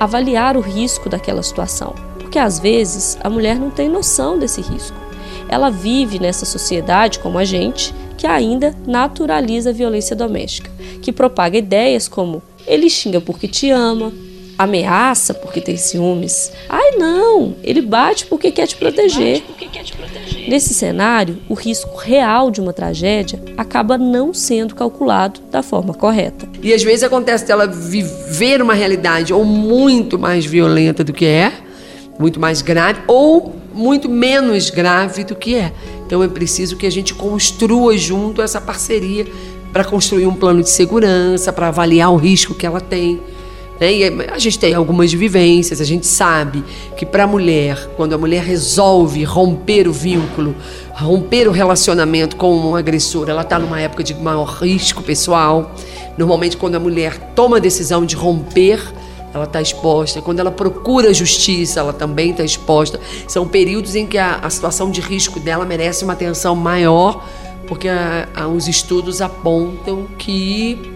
avaliar 0.00 0.56
o 0.56 0.60
risco 0.60 1.08
daquela 1.08 1.44
situação 1.44 1.94
porque 2.36 2.40
às 2.40 2.58
vezes 2.58 3.16
a 3.22 3.30
mulher 3.30 3.56
não 3.56 3.70
tem 3.70 3.88
noção 3.88 4.38
desse 4.38 4.60
risco. 4.60 4.96
Ela 5.48 5.70
vive 5.70 6.18
nessa 6.18 6.44
sociedade 6.44 7.18
como 7.18 7.38
a 7.38 7.44
gente, 7.44 7.94
que 8.18 8.26
ainda 8.26 8.74
naturaliza 8.86 9.70
a 9.70 9.72
violência 9.72 10.14
doméstica, 10.14 10.70
que 11.00 11.12
propaga 11.12 11.56
ideias 11.56 12.08
como 12.08 12.42
ele 12.66 12.90
xinga 12.90 13.22
porque 13.22 13.48
te 13.48 13.70
ama, 13.70 14.12
ameaça 14.58 15.32
porque 15.32 15.62
tem 15.62 15.78
ciúmes. 15.78 16.52
Ai 16.68 16.96
não, 16.98 17.54
ele 17.62 17.80
bate 17.80 18.26
porque 18.26 18.50
quer 18.50 18.66
te 18.66 18.76
proteger. 18.76 19.42
Nesse 20.46 20.72
cenário, 20.72 21.38
o 21.48 21.54
risco 21.54 21.96
real 21.96 22.50
de 22.50 22.60
uma 22.60 22.72
tragédia 22.72 23.42
acaba 23.56 23.98
não 23.98 24.32
sendo 24.32 24.74
calculado 24.74 25.40
da 25.50 25.62
forma 25.62 25.92
correta. 25.92 26.48
E 26.62 26.72
às 26.72 26.82
vezes 26.84 27.02
acontece 27.02 27.44
dela 27.44 27.66
viver 27.66 28.62
uma 28.62 28.74
realidade 28.74 29.32
ou 29.32 29.44
muito 29.44 30.18
mais 30.18 30.46
violenta 30.46 31.02
do 31.02 31.12
que 31.12 31.24
é, 31.24 31.52
muito 32.18 32.38
mais 32.38 32.62
grave 32.62 33.00
ou 33.08 33.56
muito 33.74 34.08
menos 34.08 34.70
grave 34.70 35.24
do 35.24 35.34
que 35.34 35.56
é. 35.56 35.72
Então 36.06 36.22
é 36.22 36.28
preciso 36.28 36.76
que 36.76 36.86
a 36.86 36.90
gente 36.90 37.12
construa 37.12 37.98
junto 37.98 38.40
essa 38.40 38.60
parceria 38.60 39.26
para 39.72 39.84
construir 39.84 40.26
um 40.26 40.34
plano 40.34 40.62
de 40.62 40.70
segurança, 40.70 41.52
para 41.52 41.68
avaliar 41.68 42.12
o 42.12 42.16
risco 42.16 42.54
que 42.54 42.64
ela 42.64 42.80
tem. 42.80 43.20
Né? 43.80 43.92
E 43.92 44.04
a 44.30 44.38
gente 44.38 44.58
tem 44.58 44.74
algumas 44.74 45.12
vivências, 45.12 45.80
a 45.80 45.84
gente 45.84 46.06
sabe 46.06 46.64
que 46.96 47.04
para 47.04 47.24
a 47.24 47.26
mulher, 47.26 47.90
quando 47.96 48.14
a 48.14 48.18
mulher 48.18 48.42
resolve 48.42 49.22
romper 49.24 49.86
o 49.86 49.92
vínculo, 49.92 50.54
romper 50.92 51.48
o 51.48 51.52
relacionamento 51.52 52.36
com 52.36 52.56
um 52.56 52.76
agressor, 52.76 53.28
ela 53.28 53.42
está 53.42 53.58
numa 53.58 53.80
época 53.80 54.02
de 54.02 54.14
maior 54.14 54.44
risco 54.44 55.02
pessoal. 55.02 55.74
Normalmente, 56.16 56.56
quando 56.56 56.76
a 56.76 56.80
mulher 56.80 57.18
toma 57.34 57.58
a 57.58 57.60
decisão 57.60 58.06
de 58.06 58.16
romper, 58.16 58.80
ela 59.34 59.44
está 59.44 59.60
exposta. 59.60 60.22
Quando 60.22 60.40
ela 60.40 60.50
procura 60.50 61.12
justiça, 61.12 61.80
ela 61.80 61.92
também 61.92 62.30
está 62.30 62.42
exposta. 62.42 62.98
São 63.28 63.46
períodos 63.46 63.94
em 63.94 64.06
que 64.06 64.16
a, 64.16 64.36
a, 64.36 64.48
situação 64.48 64.90
de 64.90 65.00
risco 65.02 65.38
dela 65.38 65.66
merece 65.66 66.04
uma 66.04 66.14
atenção 66.14 66.56
maior, 66.56 67.22
porque 67.68 67.88
a, 67.88 68.28
a, 68.34 68.48
os 68.48 68.66
estudos 68.66 69.20
apontam 69.20 70.06
que 70.16 70.95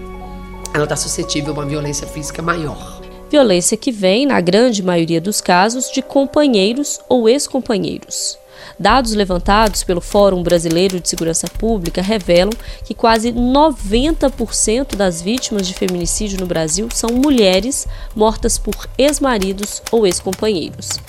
ela 0.72 0.84
está 0.84 0.96
suscetível 0.96 1.52
a 1.52 1.58
uma 1.58 1.66
violência 1.66 2.06
física 2.06 2.40
maior. 2.40 3.00
Violência 3.30 3.76
que 3.76 3.92
vem, 3.92 4.26
na 4.26 4.40
grande 4.40 4.82
maioria 4.82 5.20
dos 5.20 5.40
casos, 5.40 5.88
de 5.90 6.02
companheiros 6.02 6.98
ou 7.08 7.28
ex-companheiros. 7.28 8.36
Dados 8.78 9.14
levantados 9.14 9.82
pelo 9.84 10.00
Fórum 10.00 10.42
Brasileiro 10.42 10.98
de 11.00 11.08
Segurança 11.08 11.46
Pública 11.48 12.02
revelam 12.02 12.52
que 12.84 12.92
quase 12.94 13.32
90% 13.32 14.96
das 14.96 15.22
vítimas 15.22 15.66
de 15.66 15.74
feminicídio 15.74 16.40
no 16.40 16.46
Brasil 16.46 16.88
são 16.92 17.10
mulheres 17.10 17.86
mortas 18.14 18.58
por 18.58 18.88
ex-maridos 18.98 19.82
ou 19.90 20.06
ex-companheiros. 20.06 21.00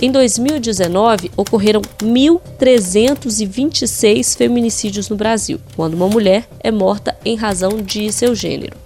Em 0.00 0.10
2019, 0.10 1.30
ocorreram 1.36 1.82
1.326 2.02 4.36
feminicídios 4.36 5.08
no 5.08 5.16
Brasil, 5.16 5.60
quando 5.76 5.94
uma 5.94 6.08
mulher 6.08 6.48
é 6.60 6.70
morta 6.70 7.16
em 7.24 7.36
razão 7.36 7.80
de 7.80 8.12
seu 8.12 8.34
gênero. 8.34 8.76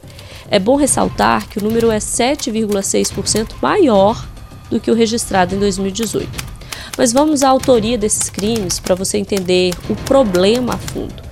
É 0.51 0.59
bom 0.59 0.77
ressaltar 0.77 1.49
que 1.49 1.59
o 1.59 1.63
número 1.63 1.91
é 1.91 1.99
7,6% 1.99 3.51
maior 3.61 4.27
do 4.71 4.81
que 4.81 4.91
o 4.91 4.95
registrado 4.95 5.55
em 5.55 5.59
2018. 5.59 6.57
Mas 6.97 7.13
vamos 7.13 7.43
à 7.43 7.49
autoria 7.49 7.99
desses 7.99 8.31
crimes 8.31 8.79
para 8.79 8.95
você 8.95 9.19
entender 9.19 9.75
o 9.89 9.97
problema 9.97 10.75
a 10.75 10.79
fundo. 10.79 11.27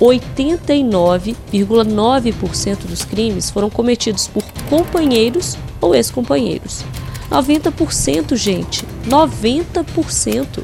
89,9% 0.00 2.86
dos 2.86 3.04
crimes 3.04 3.50
foram 3.50 3.68
cometidos 3.70 4.28
por 4.28 4.44
companheiros 4.68 5.56
ou 5.80 5.94
ex-companheiros. 5.94 6.84
90%, 7.30 8.36
gente, 8.36 8.84
90%. 9.08 10.62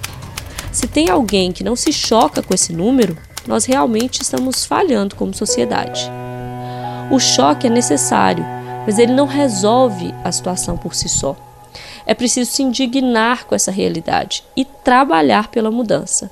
Se 0.70 0.86
tem 0.86 1.08
alguém 1.10 1.50
que 1.52 1.64
não 1.64 1.76
se 1.76 1.92
choca 1.92 2.42
com 2.42 2.54
esse 2.54 2.72
número, 2.72 3.16
nós 3.46 3.64
realmente 3.64 4.22
estamos 4.22 4.64
falhando 4.64 5.16
como 5.16 5.34
sociedade. 5.34 6.08
O 7.12 7.20
choque 7.20 7.66
é 7.66 7.70
necessário, 7.70 8.42
mas 8.86 8.98
ele 8.98 9.12
não 9.12 9.26
resolve 9.26 10.14
a 10.24 10.32
situação 10.32 10.78
por 10.78 10.94
si 10.94 11.10
só. 11.10 11.36
É 12.06 12.14
preciso 12.14 12.50
se 12.50 12.62
indignar 12.62 13.44
com 13.44 13.54
essa 13.54 13.70
realidade 13.70 14.42
e 14.56 14.64
trabalhar 14.64 15.48
pela 15.48 15.70
mudança. 15.70 16.30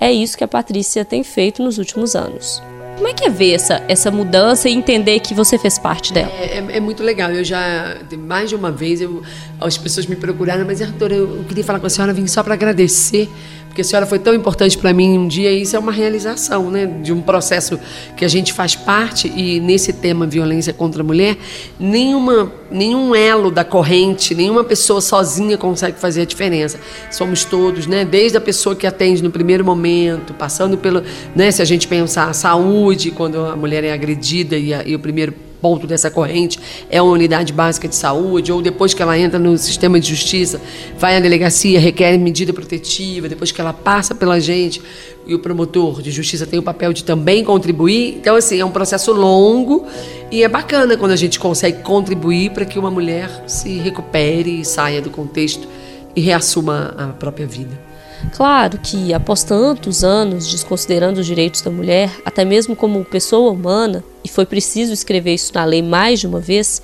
É 0.00 0.10
isso 0.10 0.38
que 0.38 0.42
a 0.42 0.48
Patrícia 0.48 1.04
tem 1.04 1.22
feito 1.22 1.62
nos 1.62 1.76
últimos 1.76 2.16
anos. 2.16 2.62
Como 2.96 3.08
é 3.08 3.12
que 3.12 3.24
é 3.26 3.28
ver 3.28 3.52
essa, 3.52 3.82
essa 3.88 4.10
mudança 4.10 4.70
e 4.70 4.72
entender 4.72 5.20
que 5.20 5.34
você 5.34 5.58
fez 5.58 5.78
parte 5.78 6.14
dela? 6.14 6.32
É, 6.32 6.58
é, 6.58 6.76
é 6.76 6.80
muito 6.80 7.02
legal. 7.02 7.30
Eu 7.30 7.44
já, 7.44 7.98
mais 8.16 8.48
de 8.48 8.54
uma 8.54 8.72
vez, 8.72 9.02
eu, 9.02 9.22
as 9.60 9.76
pessoas 9.76 10.06
me 10.06 10.16
procuraram, 10.16 10.64
mas, 10.64 10.80
doutora, 10.80 11.14
eu, 11.14 11.36
eu 11.36 11.44
queria 11.44 11.64
falar 11.64 11.78
com 11.78 11.86
a 11.86 11.90
senhora, 11.90 12.14
vim 12.14 12.26
só 12.26 12.42
para 12.42 12.54
agradecer 12.54 13.28
porque 13.70 13.82
a 13.82 13.84
senhora 13.84 14.04
foi 14.04 14.18
tão 14.18 14.34
importante 14.34 14.76
para 14.76 14.92
mim 14.92 15.16
um 15.16 15.28
dia, 15.28 15.52
e 15.52 15.62
isso 15.62 15.76
é 15.76 15.78
uma 15.78 15.92
realização, 15.92 16.72
né, 16.72 16.86
de 16.86 17.12
um 17.12 17.20
processo 17.20 17.78
que 18.16 18.24
a 18.24 18.28
gente 18.28 18.52
faz 18.52 18.74
parte 18.74 19.28
e 19.28 19.60
nesse 19.60 19.92
tema 19.92 20.26
violência 20.26 20.72
contra 20.72 21.02
a 21.02 21.04
mulher, 21.04 21.36
nenhuma 21.78 22.52
nenhum 22.68 23.14
elo 23.14 23.48
da 23.48 23.64
corrente, 23.64 24.34
nenhuma 24.34 24.64
pessoa 24.64 25.00
sozinha 25.00 25.56
consegue 25.56 25.98
fazer 25.98 26.22
a 26.22 26.24
diferença. 26.24 26.78
Somos 27.12 27.44
todos, 27.44 27.86
né, 27.86 28.04
desde 28.04 28.36
a 28.36 28.40
pessoa 28.40 28.74
que 28.74 28.88
atende 28.88 29.22
no 29.22 29.30
primeiro 29.30 29.64
momento, 29.64 30.34
passando 30.34 30.76
pelo, 30.76 31.04
né, 31.34 31.52
se 31.52 31.62
a 31.62 31.64
gente 31.64 31.86
pensar 31.86 32.28
a 32.28 32.32
saúde 32.32 33.12
quando 33.12 33.38
a 33.38 33.54
mulher 33.54 33.84
é 33.84 33.92
agredida 33.92 34.56
e, 34.56 34.74
a, 34.74 34.82
e 34.84 34.96
o 34.96 34.98
primeiro 34.98 35.32
ponto 35.60 35.86
dessa 35.86 36.10
corrente 36.10 36.58
é 36.88 36.98
a 36.98 37.02
unidade 37.02 37.52
básica 37.52 37.86
de 37.86 37.94
saúde, 37.94 38.50
ou 38.50 38.62
depois 38.62 38.94
que 38.94 39.02
ela 39.02 39.18
entra 39.18 39.38
no 39.38 39.56
sistema 39.58 40.00
de 40.00 40.08
justiça, 40.08 40.60
vai 40.98 41.16
à 41.16 41.20
delegacia, 41.20 41.78
requer 41.78 42.16
medida 42.18 42.52
protetiva, 42.52 43.28
depois 43.28 43.52
que 43.52 43.60
ela 43.60 43.72
passa 43.72 44.14
pela 44.14 44.40
gente, 44.40 44.80
e 45.26 45.34
o 45.34 45.38
promotor 45.38 46.02
de 46.02 46.10
justiça 46.10 46.46
tem 46.46 46.58
o 46.58 46.62
papel 46.62 46.92
de 46.92 47.04
também 47.04 47.44
contribuir. 47.44 48.16
Então, 48.16 48.36
assim, 48.36 48.58
é 48.58 48.64
um 48.64 48.70
processo 48.70 49.12
longo 49.12 49.86
e 50.30 50.42
é 50.42 50.48
bacana 50.48 50.96
quando 50.96 51.12
a 51.12 51.16
gente 51.16 51.38
consegue 51.38 51.82
contribuir 51.82 52.50
para 52.50 52.64
que 52.64 52.78
uma 52.78 52.90
mulher 52.90 53.44
se 53.46 53.78
recupere 53.78 54.60
e 54.60 54.64
saia 54.64 55.00
do 55.00 55.10
contexto 55.10 55.68
e 56.16 56.20
reassuma 56.20 56.94
a 56.96 57.06
própria 57.08 57.46
vida. 57.46 57.89
Claro 58.32 58.78
que, 58.78 59.12
após 59.12 59.42
tantos 59.42 60.04
anos 60.04 60.48
desconsiderando 60.48 61.20
os 61.20 61.26
direitos 61.26 61.62
da 61.62 61.70
mulher, 61.70 62.10
até 62.24 62.44
mesmo 62.44 62.76
como 62.76 63.04
pessoa 63.04 63.50
humana, 63.50 64.04
e 64.24 64.28
foi 64.28 64.46
preciso 64.46 64.92
escrever 64.92 65.34
isso 65.34 65.52
na 65.54 65.64
lei 65.64 65.82
mais 65.82 66.20
de 66.20 66.26
uma 66.26 66.40
vez, 66.40 66.82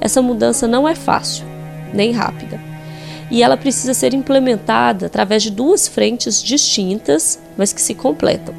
essa 0.00 0.22
mudança 0.22 0.66
não 0.66 0.88
é 0.88 0.94
fácil, 0.94 1.44
nem 1.92 2.12
rápida. 2.12 2.60
E 3.30 3.42
ela 3.42 3.56
precisa 3.56 3.94
ser 3.94 4.12
implementada 4.12 5.06
através 5.06 5.42
de 5.42 5.50
duas 5.50 5.86
frentes 5.86 6.42
distintas, 6.42 7.38
mas 7.56 7.72
que 7.72 7.80
se 7.80 7.94
completam. 7.94 8.54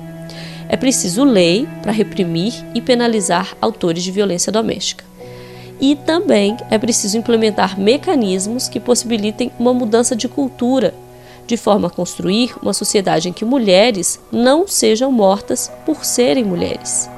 É 0.69 0.77
preciso 0.77 1.25
lei 1.25 1.67
para 1.81 1.91
reprimir 1.91 2.53
e 2.73 2.79
penalizar 2.79 3.57
autores 3.59 4.03
de 4.03 4.11
violência 4.11 4.51
doméstica. 4.51 5.03
E 5.81 5.95
também 5.95 6.55
é 6.69 6.77
preciso 6.77 7.17
implementar 7.17 7.77
mecanismos 7.77 8.69
que 8.69 8.79
possibilitem 8.79 9.51
uma 9.59 9.73
mudança 9.73 10.15
de 10.15 10.29
cultura 10.29 10.93
de 11.51 11.57
forma 11.57 11.89
a 11.89 11.91
construir 11.91 12.55
uma 12.61 12.71
sociedade 12.71 13.27
em 13.27 13.33
que 13.33 13.43
mulheres 13.43 14.21
não 14.31 14.65
sejam 14.65 15.11
mortas 15.11 15.69
por 15.85 16.05
serem 16.05 16.45
mulheres, 16.45 17.09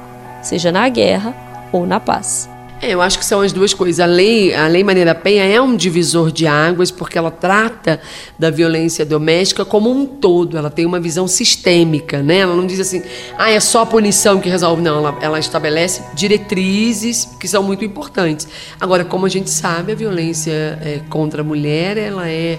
seja 0.42 0.72
na 0.72 0.88
guerra 0.88 1.32
ou 1.72 1.86
na 1.86 2.00
paz. 2.00 2.48
É, 2.82 2.90
eu 2.90 3.00
acho 3.00 3.16
que 3.16 3.24
são 3.24 3.40
as 3.40 3.52
duas 3.52 3.72
coisas. 3.72 4.00
A 4.00 4.06
lei, 4.06 4.52
a 4.52 4.66
lei 4.66 4.82
Maria 4.82 5.04
da 5.04 5.14
Penha 5.14 5.44
é 5.44 5.60
um 5.60 5.76
divisor 5.76 6.32
de 6.32 6.48
águas 6.48 6.90
porque 6.90 7.16
ela 7.16 7.30
trata 7.30 8.00
da 8.36 8.50
violência 8.50 9.06
doméstica 9.06 9.64
como 9.64 9.88
um 9.88 10.04
todo. 10.04 10.58
Ela 10.58 10.68
tem 10.68 10.84
uma 10.84 10.98
visão 10.98 11.28
sistêmica, 11.28 12.20
né? 12.20 12.38
Ela 12.38 12.56
não 12.56 12.66
diz 12.66 12.80
assim, 12.80 13.02
ah, 13.38 13.50
é 13.50 13.60
só 13.60 13.82
a 13.82 13.86
punição 13.86 14.40
que 14.40 14.48
resolve. 14.48 14.82
Não, 14.82 14.98
ela, 14.98 15.18
ela 15.22 15.38
estabelece 15.38 16.02
diretrizes 16.12 17.28
que 17.38 17.46
são 17.46 17.62
muito 17.62 17.84
importantes. 17.84 18.48
Agora, 18.80 19.04
como 19.04 19.26
a 19.26 19.28
gente 19.28 19.48
sabe, 19.48 19.92
a 19.92 19.94
violência 19.94 20.52
é, 20.82 21.00
contra 21.08 21.40
a 21.40 21.44
mulher, 21.44 21.96
ela 21.96 22.28
é 22.28 22.58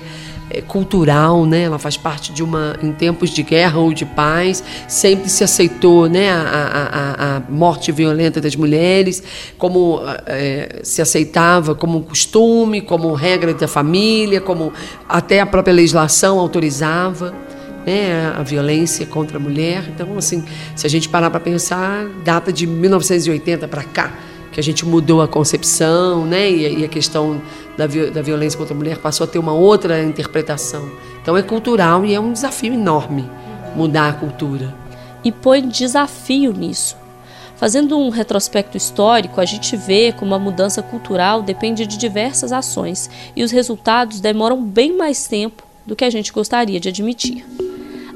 é, 0.49 0.61
cultural, 0.61 1.45
né? 1.45 1.63
Ela 1.63 1.79
faz 1.79 1.97
parte 1.97 2.31
de 2.31 2.43
uma 2.43 2.75
em 2.81 2.91
tempos 2.91 3.29
de 3.29 3.41
guerra 3.41 3.79
ou 3.79 3.93
de 3.93 4.05
paz 4.05 4.63
sempre 4.87 5.29
se 5.29 5.43
aceitou, 5.43 6.07
né? 6.07 6.29
A, 6.29 6.41
a, 6.41 7.37
a 7.37 7.41
morte 7.49 7.91
violenta 7.91 8.39
das 8.39 8.55
mulheres 8.55 9.23
como 9.57 10.01
é, 10.27 10.79
se 10.83 11.01
aceitava 11.01 11.73
como 11.73 12.01
costume, 12.01 12.81
como 12.81 13.13
regra 13.13 13.53
da 13.53 13.67
família, 13.67 14.39
como 14.39 14.71
até 15.09 15.39
a 15.39 15.45
própria 15.45 15.73
legislação 15.73 16.39
autorizava. 16.39 17.33
Né, 17.85 18.33
a 18.35 18.41
violência 18.41 19.05
contra 19.05 19.37
a 19.37 19.39
mulher. 19.39 19.83
Então, 19.93 20.17
assim, 20.17 20.43
se 20.75 20.87
a 20.87 20.89
gente 20.89 21.07
parar 21.07 21.29
para 21.29 21.39
pensar, 21.39 22.07
data 22.23 22.51
de 22.51 22.65
1980 22.65 23.67
para 23.67 23.83
cá, 23.83 24.11
que 24.55 24.59
a 24.61 24.63
gente 24.63 24.85
mudou 24.85 25.21
a 25.21 25.27
concepção, 25.27 26.25
né? 26.25 26.49
E, 26.49 26.79
e 26.79 26.85
a 26.85 26.87
questão 26.87 27.41
da, 27.77 27.85
da 27.85 28.21
violência 28.21 28.57
contra 28.57 28.73
a 28.73 28.77
mulher 28.77 28.99
passou 28.99 29.25
a 29.25 29.27
ter 29.27 29.37
uma 29.37 29.51
outra 29.51 30.01
interpretação. 30.01 30.89
Então 31.21 31.35
é 31.35 31.43
cultural 31.43 32.05
e 32.05 32.15
é 32.15 32.19
um 32.21 32.31
desafio 32.31 32.73
enorme 32.73 33.29
mudar 33.75 34.07
a 34.07 34.13
cultura. 34.13 34.73
E 35.25 35.29
põe 35.29 35.67
desafio 35.67 36.53
nisso. 36.53 36.95
Fazendo 37.57 37.99
um 37.99 38.07
retrospecto 38.07 38.77
histórico, 38.77 39.41
a 39.41 39.45
gente 39.45 39.75
vê 39.75 40.13
como 40.13 40.33
a 40.33 40.39
mudança 40.39 40.81
cultural 40.81 41.41
depende 41.41 41.85
de 41.85 41.97
diversas 41.97 42.53
ações 42.53 43.09
e 43.35 43.43
os 43.43 43.51
resultados 43.51 44.21
demoram 44.21 44.63
bem 44.63 44.95
mais 44.95 45.27
tempo 45.27 45.63
do 45.85 45.97
que 45.97 46.05
a 46.05 46.09
gente 46.09 46.31
gostaria 46.31 46.79
de 46.79 46.87
admitir. 46.87 47.45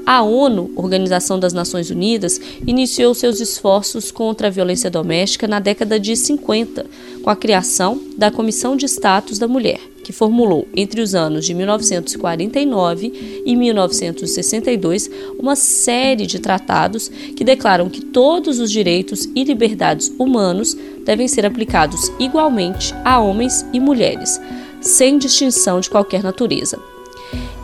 A 0.06 0.22
ONU, 0.22 0.72
Organização 0.76 1.38
das 1.38 1.52
Nações 1.52 1.90
Unidas, 1.90 2.40
iniciou 2.66 3.14
seus 3.14 3.40
esforços 3.40 4.10
contra 4.10 4.48
a 4.48 4.50
violência 4.50 4.90
doméstica 4.90 5.46
na 5.46 5.60
década 5.60 6.00
de 6.00 6.16
50, 6.16 6.86
com 7.22 7.30
a 7.30 7.36
criação 7.36 8.00
da 8.16 8.30
Comissão 8.30 8.76
de 8.76 8.86
Status 8.86 9.38
da 9.38 9.46
Mulher, 9.46 9.78
que 10.02 10.12
formulou 10.12 10.66
entre 10.74 11.00
os 11.00 11.14
anos 11.14 11.46
de 11.46 11.54
1949 11.54 13.42
e 13.46 13.54
1962 13.54 15.10
uma 15.38 15.54
série 15.54 16.26
de 16.26 16.38
tratados 16.38 17.08
que 17.08 17.44
declaram 17.44 17.88
que 17.88 18.04
todos 18.04 18.58
os 18.58 18.70
direitos 18.70 19.28
e 19.34 19.44
liberdades 19.44 20.12
humanos 20.18 20.76
devem 21.04 21.28
ser 21.28 21.46
aplicados 21.46 22.10
igualmente 22.18 22.94
a 23.04 23.20
homens 23.20 23.64
e 23.72 23.78
mulheres, 23.78 24.40
sem 24.80 25.18
distinção 25.18 25.80
de 25.80 25.90
qualquer 25.90 26.22
natureza. 26.22 26.78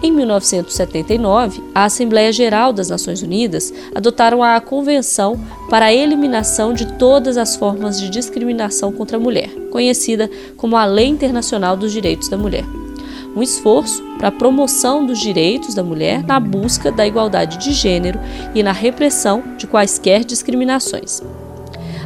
Em 0.03 0.13
1979, 0.13 1.63
a 1.75 1.85
Assembleia 1.85 2.31
Geral 2.31 2.73
das 2.73 2.91
Nações 2.91 3.23
Unidas 3.23 3.73
adotaram 3.95 4.43
a 4.43 4.61
Convenção 4.61 5.41
para 5.69 5.87
a 5.87 5.93
Eliminação 5.93 6.73
de 6.73 6.87
Todas 6.93 7.37
as 7.37 7.57
Formas 7.57 8.01
de 8.01 8.11
Discriminação 8.11 8.93
contra 8.93 9.17
a 9.17 9.21
Mulher, 9.21 9.51
conhecida 9.71 10.31
como 10.57 10.77
a 10.77 10.85
Lei 10.85 11.07
Internacional 11.07 11.77
dos 11.77 11.93
Direitos 11.93 12.29
da 12.29 12.37
Mulher. 12.37 12.65
Um 13.35 13.43
esforço 13.43 14.03
para 14.17 14.29
a 14.29 14.33
promoção 14.33 15.05
dos 15.05 15.19
direitos 15.19 15.75
da 15.75 15.83
mulher 15.83 16.23
na 16.25 16.41
busca 16.41 16.91
da 16.91 17.07
igualdade 17.07 17.59
de 17.59 17.73
gênero 17.73 18.19
e 18.55 18.63
na 18.63 18.73
repressão 18.73 19.43
de 19.59 19.67
quaisquer 19.67 20.25
discriminações. 20.25 21.23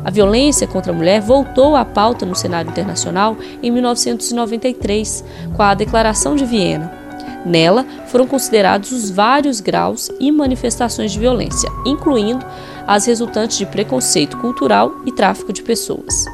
A 0.05 0.11
violência 0.11 0.67
contra 0.67 0.91
a 0.91 0.95
mulher 0.95 1.21
voltou 1.21 1.77
à 1.77 1.85
pauta 1.85 2.25
no 2.25 2.35
cenário 2.35 2.71
internacional 2.71 3.37
em 3.63 3.71
1993, 3.71 5.25
com 5.55 5.63
a 5.63 5.75
Declaração 5.75 6.35
de 6.35 6.45
Viena, 6.45 7.00
Nela 7.45 7.87
foram 8.09 8.27
considerados 8.27 8.93
os 8.93 9.11
vários 9.11 9.61
graus 9.61 10.11
e 10.21 10.31
manifestações 10.31 11.13
de 11.13 11.19
violência, 11.19 11.71
incluindo 11.87 12.45
as 12.87 13.07
resultantes 13.07 13.57
de 13.57 13.67
preconceito 13.67 14.37
cultural 14.39 14.93
e 15.07 15.13
tráfico 15.13 15.53
de 15.53 15.63
pessoas. 15.63 16.25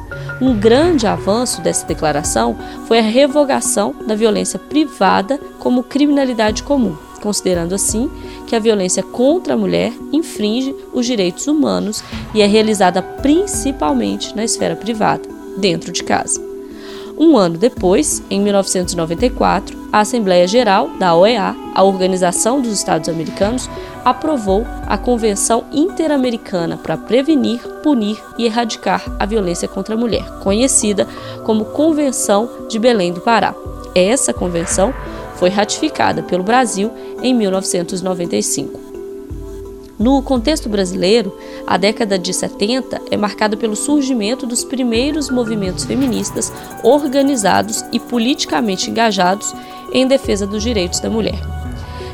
Um 0.41 0.57
grande 0.57 1.07
avanço 1.07 1.61
dessa 1.61 1.85
declaração 1.85 2.57
foi 2.87 2.99
a 2.99 3.03
revogação 3.03 3.95
da 4.05 4.15
violência 4.15 4.59
privada 4.59 5.39
como 5.59 5.83
criminalidade 5.83 6.63
comum, 6.63 6.95
considerando 7.21 7.73
assim 7.73 8.09
que 8.45 8.55
a 8.55 8.59
violência 8.59 9.03
contra 9.03 9.53
a 9.53 9.57
mulher 9.57 9.91
infringe 10.11 10.75
os 10.93 11.05
direitos 11.05 11.47
humanos 11.47 12.03
e 12.33 12.41
é 12.41 12.45
realizada 12.45 13.01
principalmente 13.01 14.35
na 14.35 14.43
esfera 14.43 14.75
privada, 14.75 15.27
dentro 15.57 15.91
de 15.91 16.03
casa. 16.03 16.46
Um 17.17 17.35
ano 17.35 17.57
depois, 17.57 18.21
em 18.29 18.39
1994, 18.39 19.75
a 19.91 20.01
Assembleia 20.01 20.47
Geral 20.47 20.89
da 20.99 21.15
OEA, 21.15 21.55
a 21.73 21.83
Organização 21.83 22.61
dos 22.61 22.71
Estados 22.71 23.09
Americanos, 23.09 23.67
aprovou 24.05 24.67
a 24.85 24.97
Convenção 24.99 25.65
Interamericana 25.73 26.77
para 26.77 26.95
Prevenir, 26.95 27.59
Punir 27.81 28.23
e 28.37 28.45
Erradicar 28.45 29.03
a 29.19 29.25
Violência 29.25 29.67
contra 29.67 29.95
a 29.95 29.97
Mulher, 29.97 30.29
conhecida 30.43 31.07
como 31.43 31.65
Convenção 31.65 32.67
de 32.69 32.77
Belém 32.77 33.11
do 33.11 33.21
Pará. 33.21 33.55
Essa 33.95 34.31
convenção 34.31 34.93
foi 35.37 35.49
ratificada 35.49 36.21
pelo 36.21 36.43
Brasil 36.43 36.91
em 37.23 37.33
1995. 37.33 38.86
No 39.99 40.21
contexto 40.21 40.69
brasileiro, 40.69 41.35
a 41.65 41.75
década 41.75 42.19
de 42.19 42.31
70 42.31 43.01
é 43.09 43.17
marcada 43.17 43.57
pelo 43.57 43.75
surgimento 43.75 44.45
dos 44.45 44.63
primeiros 44.63 45.27
movimentos 45.31 45.85
feministas 45.85 46.53
organizados 46.83 47.83
e 47.91 47.99
politicamente 47.99 48.91
engajados 48.91 49.55
em 49.91 50.05
defesa 50.05 50.45
dos 50.45 50.61
direitos 50.61 50.99
da 50.99 51.09
mulher. 51.09 51.39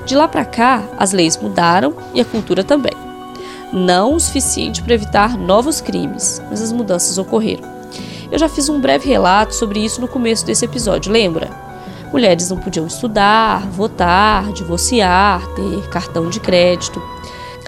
De 0.05 0.15
lá 0.15 0.29
para 0.29 0.45
cá, 0.45 0.81
as 0.97 1.11
leis 1.11 1.35
mudaram 1.35 1.93
e 2.13 2.21
a 2.21 2.25
cultura 2.25 2.63
também. 2.63 2.93
Não 3.73 4.13
o 4.13 4.19
suficiente 4.19 4.81
para 4.81 4.93
evitar 4.93 5.37
novos 5.37 5.81
crimes, 5.81 6.41
mas 6.49 6.61
as 6.61 6.71
mudanças 6.71 7.17
ocorreram. 7.17 7.63
Eu 8.31 8.39
já 8.39 8.47
fiz 8.47 8.69
um 8.69 8.79
breve 8.79 9.09
relato 9.09 9.53
sobre 9.53 9.83
isso 9.83 9.99
no 9.99 10.07
começo 10.07 10.45
desse 10.45 10.63
episódio, 10.63 11.11
lembra? 11.11 11.49
Mulheres 12.13 12.49
não 12.49 12.57
podiam 12.57 12.87
estudar, 12.87 13.67
votar, 13.67 14.53
divorciar, 14.53 15.45
ter 15.47 15.89
cartão 15.89 16.29
de 16.29 16.39
crédito 16.39 17.01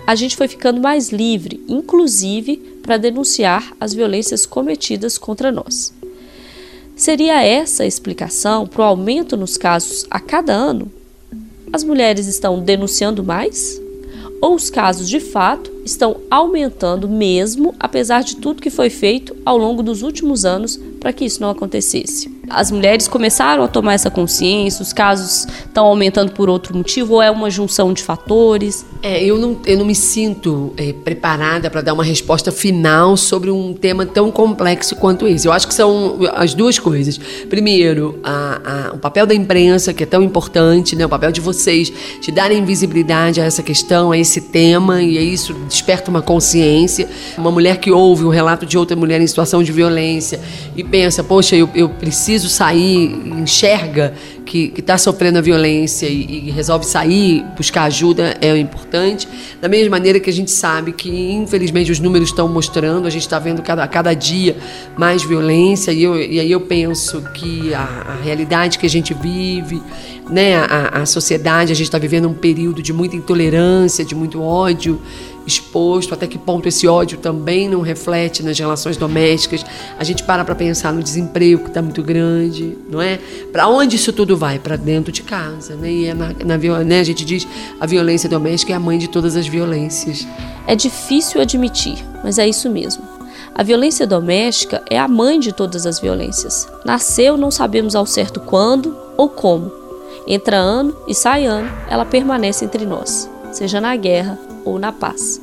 a 0.05 0.13
gente 0.15 0.37
foi 0.37 0.47
ficando 0.47 0.79
mais 0.79 1.09
livre, 1.09 1.63
inclusive 1.67 2.57
para 2.81 2.97
denunciar 2.97 3.73
as 3.79 3.93
violências 3.93 4.45
cometidas 4.45 5.17
contra 5.17 5.51
nós. 5.51 5.93
Seria 6.95 7.43
essa 7.43 7.83
a 7.83 7.87
explicação 7.87 8.67
para 8.67 8.81
o 8.81 8.85
aumento 8.85 9.35
nos 9.35 9.57
casos 9.57 10.05
a 10.09 10.19
cada 10.19 10.53
ano? 10.53 10.91
As 11.73 11.83
mulheres 11.83 12.27
estão 12.27 12.61
denunciando 12.61 13.23
mais? 13.23 13.81
Ou 14.41 14.55
os 14.55 14.69
casos 14.69 15.09
de 15.09 15.19
fato 15.19 15.71
estão 15.83 16.21
aumentando 16.29 17.09
mesmo, 17.09 17.73
apesar 17.79 18.23
de 18.23 18.35
tudo 18.35 18.61
que 18.61 18.69
foi 18.69 18.89
feito 18.89 19.35
ao 19.45 19.57
longo 19.57 19.81
dos 19.81 20.03
últimos 20.03 20.45
anos 20.45 20.79
para 20.99 21.11
que 21.11 21.25
isso 21.25 21.41
não 21.41 21.49
acontecesse? 21.49 22.35
As 22.49 22.71
mulheres 22.71 23.08
começaram 23.08 23.63
a 23.63 23.67
tomar 23.67 23.93
essa 23.93 24.10
consciência, 24.10 24.81
os 24.81 24.93
casos 24.93 25.47
estão 25.65 25.86
aumentando 25.86 26.31
por 26.31 26.49
outro 26.49 26.75
motivo 26.75 27.15
ou 27.15 27.21
é 27.21 27.31
uma 27.31 27.49
junção 27.49 27.93
de 27.93 28.03
fatores? 28.03 28.86
É, 29.01 29.23
eu 29.23 29.38
não, 29.38 29.58
eu 29.65 29.77
não 29.77 29.86
me 29.86 29.95
sinto 29.95 30.73
é, 30.77 30.93
preparada 30.93 31.69
para 31.69 31.81
dar 31.81 31.93
uma 31.93 32.03
resposta 32.03 32.51
final 32.51 33.17
sobre 33.17 33.49
um 33.49 33.73
tema 33.73 34.05
tão 34.05 34.31
complexo 34.31 34.95
quanto 34.95 35.27
esse. 35.27 35.47
Eu 35.47 35.51
acho 35.51 35.67
que 35.67 35.73
são 35.73 36.19
as 36.34 36.53
duas 36.53 36.79
coisas. 36.79 37.17
Primeiro, 37.49 38.19
a, 38.23 38.89
a, 38.91 38.95
o 38.95 38.97
papel 38.97 39.25
da 39.25 39.34
imprensa, 39.34 39.93
que 39.93 40.03
é 40.03 40.05
tão 40.05 40.21
importante, 40.23 40.95
né? 40.95 41.05
o 41.05 41.10
papel 41.10 41.31
de 41.31 41.41
vocês 41.41 41.91
de 42.21 42.31
darem 42.31 42.63
visibilidade 42.63 43.41
a 43.41 43.45
essa 43.45 43.63
questão, 43.63 44.12
a 44.12 44.17
esse 44.17 44.41
tema, 44.41 45.01
e 45.01 45.34
isso 45.34 45.53
desperta 45.67 46.10
uma 46.10 46.21
consciência. 46.21 47.08
Uma 47.38 47.51
mulher 47.51 47.77
que 47.77 47.91
ouve 47.91 48.25
um 48.25 48.29
relato 48.29 48.65
de 48.65 48.77
outra 48.77 48.95
mulher 48.95 49.21
em 49.21 49.27
situação 49.27 49.63
de 49.63 49.71
violência 49.71 50.39
e 50.75 50.84
pensa, 50.84 51.23
poxa, 51.23 51.55
eu, 51.55 51.69
eu 51.73 51.89
preciso 51.89 52.35
preciso 52.36 52.50
sair, 52.50 53.12
enxerga 53.39 54.13
que 54.45 54.74
está 54.78 54.98
sofrendo 54.98 55.39
a 55.39 55.41
violência 55.41 56.06
e, 56.06 56.48
e, 56.48 56.52
resolve 56.52 56.86
sair, 56.86 57.43
buscar 57.56 57.84
ajuda, 57.84 58.38
é 58.41 58.56
importante. 58.58 59.28
Da 59.62 59.67
mesma 59.67 59.91
maneira 59.91 60.19
que 60.19 60.30
a 60.30 60.34
gente 60.34 60.52
sabe 60.52 60.91
que, 60.91 61.10
infelizmente, 61.10 61.91
os 61.91 62.00
números 62.00 62.30
estão 62.30 62.48
mostrando, 62.48 63.08
a 63.08 63.10
gente 63.10 63.21
está 63.21 63.39
vendo 63.39 63.62
cada, 63.62 63.88
cada 63.88 64.13
dia 64.13 64.56
mais 64.98 65.24
violência, 65.24 65.91
e, 65.91 66.04
eu, 66.04 66.21
e 66.21 66.39
aí 66.39 66.52
eu 66.52 66.62
penso 66.62 67.21
que 67.34 67.74
a, 67.74 67.82
a 67.82 68.24
realidade 68.24 68.78
que 68.78 68.86
a 68.86 68.89
gente 68.89 69.13
vive, 69.13 69.82
né, 70.30 70.58
a, 70.58 71.02
a 71.02 71.06
sociedade, 71.06 71.71
a 71.71 71.76
gente 71.76 71.88
está 71.88 71.98
vivendo 71.98 72.28
um 72.28 72.34
período 72.34 72.82
de 72.82 72.91
muita 72.91 73.15
intolerância, 73.15 74.04
de 74.04 74.13
muito 74.13 74.41
ódio 74.41 75.02
exposto, 75.45 76.13
até 76.13 76.27
que 76.27 76.38
ponto 76.38 76.67
esse 76.67 76.88
ódio 76.88 77.17
também 77.17 77.69
não 77.69 77.81
reflete 77.81 78.41
nas 78.43 78.58
relações 78.58 78.97
domésticas. 78.97 79.65
A 79.97 80.03
gente 80.03 80.23
para 80.23 80.43
para 80.43 80.55
pensar 80.55 80.93
no 80.93 81.03
desemprego 81.03 81.63
que 81.63 81.69
está 81.69 81.81
muito 81.81 82.01
grande, 82.01 82.77
não 82.89 83.01
é? 83.01 83.19
Para 83.51 83.67
onde 83.67 83.95
isso 83.95 84.12
tudo 84.12 84.36
vai? 84.36 84.60
Para 84.60 84.75
dentro 84.75 85.12
de 85.12 85.21
casa, 85.21 85.75
né? 85.75 85.91
E 85.91 86.05
é 86.05 86.13
na, 86.13 86.34
na 86.45 86.58
né? 86.84 86.99
a 86.99 87.03
gente 87.03 87.23
diz 87.23 87.47
a 87.79 87.86
violência 87.86 88.29
doméstica 88.29 88.73
é 88.73 88.75
a 88.75 88.79
mãe 88.79 88.97
de 88.97 89.08
todas 89.08 89.36
as 89.36 89.47
violências. 89.47 90.27
É 90.67 90.75
difícil 90.75 91.41
admitir, 91.41 92.03
mas 92.23 92.39
é 92.39 92.47
isso 92.47 92.69
mesmo. 92.69 93.03
A 93.53 93.63
violência 93.63 94.05
doméstica 94.05 94.84
é 94.89 94.99
a 94.99 95.08
mãe 95.08 95.39
de 95.39 95.53
todas 95.53 95.86
as 95.86 95.99
violências. 95.99 96.67
Nasceu, 96.84 97.38
não 97.38 97.49
sabemos 97.49 97.95
ao 97.95 98.05
certo 98.05 98.41
quando 98.41 98.97
ou 99.15 99.29
como. 99.29 99.71
Entra 100.27 100.58
ano 100.58 100.95
e 101.08 101.13
sai 101.13 101.45
ano, 101.45 101.71
ela 101.88 102.03
permanece 102.03 102.65
entre 102.65 102.86
nós, 102.86 103.29
seja 103.53 103.79
na 103.79 103.95
guerra 103.95 104.38
ou 104.65 104.78
na 104.80 104.91
paz. 104.91 105.39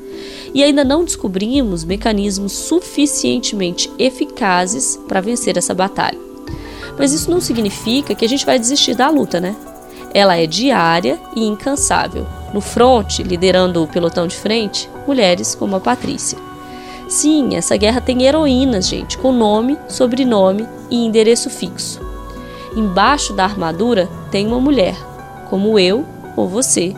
E 0.53 0.63
ainda 0.63 0.85
não 0.85 1.05
descobrimos 1.05 1.85
mecanismos 1.85 2.53
suficientemente 2.53 3.91
eficazes 3.99 4.99
para 5.09 5.21
vencer 5.21 5.57
essa 5.57 5.73
batalha. 5.73 6.19
Mas 6.99 7.13
isso 7.13 7.31
não 7.31 7.41
significa 7.41 8.15
que 8.15 8.25
a 8.25 8.29
gente 8.29 8.45
vai 8.45 8.59
desistir 8.59 8.95
da 8.95 9.09
luta, 9.09 9.41
né? 9.41 9.57
Ela 10.13 10.37
é 10.37 10.47
diária 10.47 11.19
e 11.35 11.47
incansável. 11.47 12.27
No 12.53 12.61
front, 12.61 13.21
liderando 13.21 13.83
o 13.83 13.89
pelotão 13.89 14.27
de 14.27 14.37
frente, 14.37 14.91
mulheres 15.07 15.55
como 15.55 15.77
a 15.77 15.81
Patrícia. 15.81 16.39
Sim, 17.09 17.57
essa 17.57 17.77
guerra 17.77 18.01
tem 18.01 18.23
heroínas, 18.25 18.89
gente, 18.89 19.17
com 19.17 19.33
nome, 19.33 19.79
sobrenome 19.89 20.67
e 20.91 21.05
endereço 21.05 21.49
fixo. 21.49 22.01
Embaixo 22.77 23.33
da 23.33 23.45
armadura 23.45 24.09
tem 24.31 24.47
uma 24.47 24.61
mulher, 24.61 24.97
como 25.49 25.79
eu 25.79 26.07
ou 26.37 26.49
você, 26.49 26.95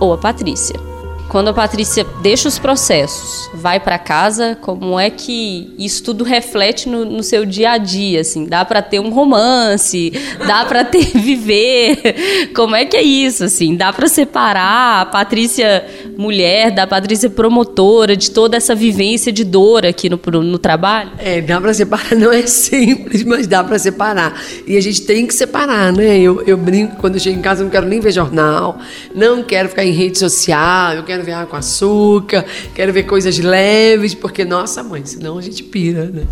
ou 0.00 0.12
a 0.12 0.18
Patrícia. 0.18 0.93
Quando 1.28 1.48
a 1.48 1.52
Patrícia 1.52 2.06
deixa 2.22 2.48
os 2.48 2.58
processos, 2.58 3.50
vai 3.54 3.80
para 3.80 3.98
casa, 3.98 4.56
como 4.60 4.98
é 4.98 5.10
que 5.10 5.74
isso 5.78 6.02
tudo 6.04 6.22
reflete 6.22 6.88
no, 6.88 7.04
no 7.04 7.22
seu 7.22 7.44
dia 7.44 7.72
a 7.72 7.78
dia? 7.78 8.20
Assim, 8.20 8.44
dá 8.46 8.64
para 8.64 8.80
ter 8.82 9.00
um 9.00 9.10
romance, 9.10 10.12
dá 10.46 10.64
para 10.64 10.84
ter 10.84 11.06
viver? 11.18 12.50
Como 12.54 12.76
é 12.76 12.84
que 12.84 12.96
é 12.96 13.02
isso? 13.02 13.44
Assim, 13.44 13.74
dá 13.74 13.92
para 13.92 14.06
separar 14.06 15.02
a 15.02 15.06
Patrícia 15.06 15.84
mulher 16.16 16.70
da 16.70 16.86
Patrícia 16.86 17.28
promotora 17.28 18.16
de 18.16 18.30
toda 18.30 18.56
essa 18.56 18.74
vivência 18.74 19.32
de 19.32 19.44
dor 19.44 19.84
aqui 19.84 20.08
no, 20.08 20.20
no 20.42 20.58
trabalho? 20.58 21.10
É, 21.18 21.40
dá 21.40 21.60
para 21.60 21.74
separar. 21.74 22.14
Não 22.14 22.32
é 22.32 22.46
simples, 22.46 23.24
mas 23.24 23.46
dá 23.46 23.64
para 23.64 23.78
separar. 23.78 24.40
E 24.66 24.76
a 24.76 24.80
gente 24.80 25.02
tem 25.02 25.26
que 25.26 25.34
separar, 25.34 25.92
né? 25.92 26.18
Eu, 26.18 26.42
eu 26.46 26.56
brinco 26.56 26.96
quando 26.96 27.14
eu 27.14 27.20
chego 27.20 27.38
em 27.38 27.42
casa, 27.42 27.62
eu 27.62 27.64
não 27.64 27.70
quero 27.70 27.86
nem 27.86 28.00
ver 28.00 28.12
jornal, 28.12 28.78
não 29.14 29.42
quero 29.42 29.68
ficar 29.68 29.84
em 29.84 29.92
rede 29.92 30.18
social, 30.18 30.94
eu 30.94 31.02
quero 31.02 31.13
ver 31.22 31.32
água 31.32 31.46
com 31.46 31.56
açúcar, 31.56 32.44
quero 32.74 32.92
ver 32.92 33.04
coisas 33.04 33.38
leves, 33.38 34.14
porque, 34.14 34.44
nossa 34.44 34.82
mãe, 34.82 35.04
senão 35.04 35.38
a 35.38 35.42
gente 35.42 35.62
pira, 35.62 36.06
né? 36.06 36.24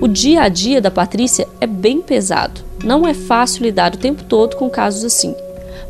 O 0.00 0.08
dia 0.08 0.42
a 0.42 0.48
dia 0.48 0.80
da 0.80 0.90
Patrícia 0.90 1.46
é 1.60 1.66
bem 1.66 2.00
pesado. 2.00 2.60
Não 2.82 3.06
é 3.06 3.14
fácil 3.14 3.62
lidar 3.62 3.94
o 3.94 3.98
tempo 3.98 4.24
todo 4.24 4.56
com 4.56 4.68
casos 4.68 5.04
assim. 5.04 5.34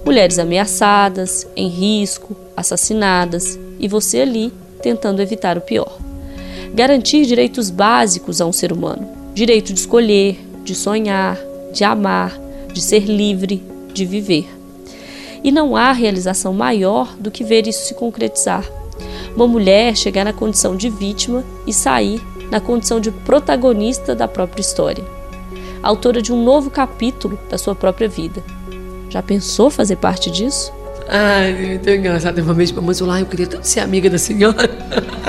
Mulheres 0.04 0.38
ameaçadas, 0.38 1.46
em 1.56 1.68
risco, 1.68 2.36
assassinadas 2.56 3.58
e 3.78 3.88
você 3.88 4.20
ali 4.20 4.52
tentando 4.82 5.22
evitar 5.22 5.56
o 5.56 5.60
pior. 5.60 5.98
Garantir 6.74 7.24
direitos 7.24 7.70
básicos 7.70 8.40
a 8.40 8.46
um 8.46 8.52
ser 8.52 8.72
humano: 8.72 9.08
direito 9.34 9.72
de 9.72 9.80
escolher, 9.80 10.38
de 10.64 10.74
sonhar, 10.74 11.38
de 11.72 11.84
amar, 11.84 12.38
de 12.72 12.80
ser 12.80 13.04
livre, 13.04 13.62
de 13.92 14.04
viver. 14.04 14.57
E 15.42 15.53
não 15.53 15.77
há 15.77 15.92
realização 15.92 16.53
maior 16.53 17.14
do 17.18 17.31
que 17.31 17.44
ver 17.44 17.66
isso 17.66 17.87
se 17.87 17.94
concretizar. 17.94 18.64
Uma 19.35 19.46
mulher 19.46 19.96
chegar 19.96 20.24
na 20.24 20.33
condição 20.33 20.77
de 20.77 20.90
vítima 20.90 21.44
e 21.66 21.72
sair 21.72 22.20
na 22.51 22.61
condição 22.61 23.01
de 23.01 23.11
protagonista 23.11 24.14
da 24.14 24.27
própria 24.27 24.61
história, 24.61 25.05
autora 25.83 26.20
de 26.20 26.33
um 26.33 26.42
novo 26.42 26.70
capítulo 26.70 27.38
da 27.48 27.59
sua 27.59 27.74
própria 27.74 28.09
vida. 28.09 28.42
Já 29.11 29.22
pensou 29.22 29.70
fazer 29.70 29.96
parte 29.96 30.31
disso? 30.31 30.72
Ai, 31.09 31.74
é 31.74 31.79
tão 31.79 31.94
engraçado. 31.94 32.38
Uma 32.40 32.53
vez 32.53 32.70
para 32.70 32.83
lá, 33.07 33.20
eu 33.20 33.27
queria 33.27 33.46
tanto 33.46 33.66
ser 33.66 33.81
amiga 33.81 34.11
da 34.11 34.18
senhora. 34.18 34.68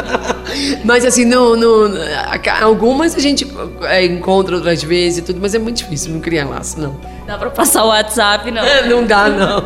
mas 0.83 1.05
assim, 1.05 1.23
não, 1.23 1.55
não, 1.55 1.89
algumas 2.61 3.15
a 3.15 3.19
gente 3.19 3.47
é, 3.83 4.05
encontra 4.05 4.55
outras 4.55 4.83
vezes 4.83 5.19
e 5.19 5.21
tudo, 5.21 5.39
mas 5.41 5.55
é 5.55 5.59
muito 5.59 5.77
difícil, 5.77 6.11
não 6.11 6.19
cria 6.19 6.45
laço, 6.45 6.79
não. 6.79 6.99
Dá 7.25 7.37
para 7.37 7.49
passar 7.49 7.85
o 7.85 7.87
WhatsApp, 7.87 8.51
não? 8.51 8.63
não 8.89 9.05
dá, 9.05 9.29
não. 9.29 9.63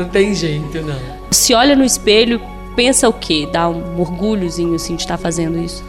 Não 0.00 0.08
tem 0.08 0.34
jeito, 0.34 0.80
não. 0.80 0.98
Se 1.30 1.52
olha 1.52 1.76
no 1.76 1.84
espelho, 1.84 2.40
pensa 2.74 3.06
o 3.06 3.12
quê? 3.12 3.46
Dá 3.52 3.68
um 3.68 4.00
orgulhozinho 4.00 4.74
assim 4.74 4.96
de 4.96 5.02
estar 5.02 5.18
fazendo 5.18 5.58
isso? 5.58 5.84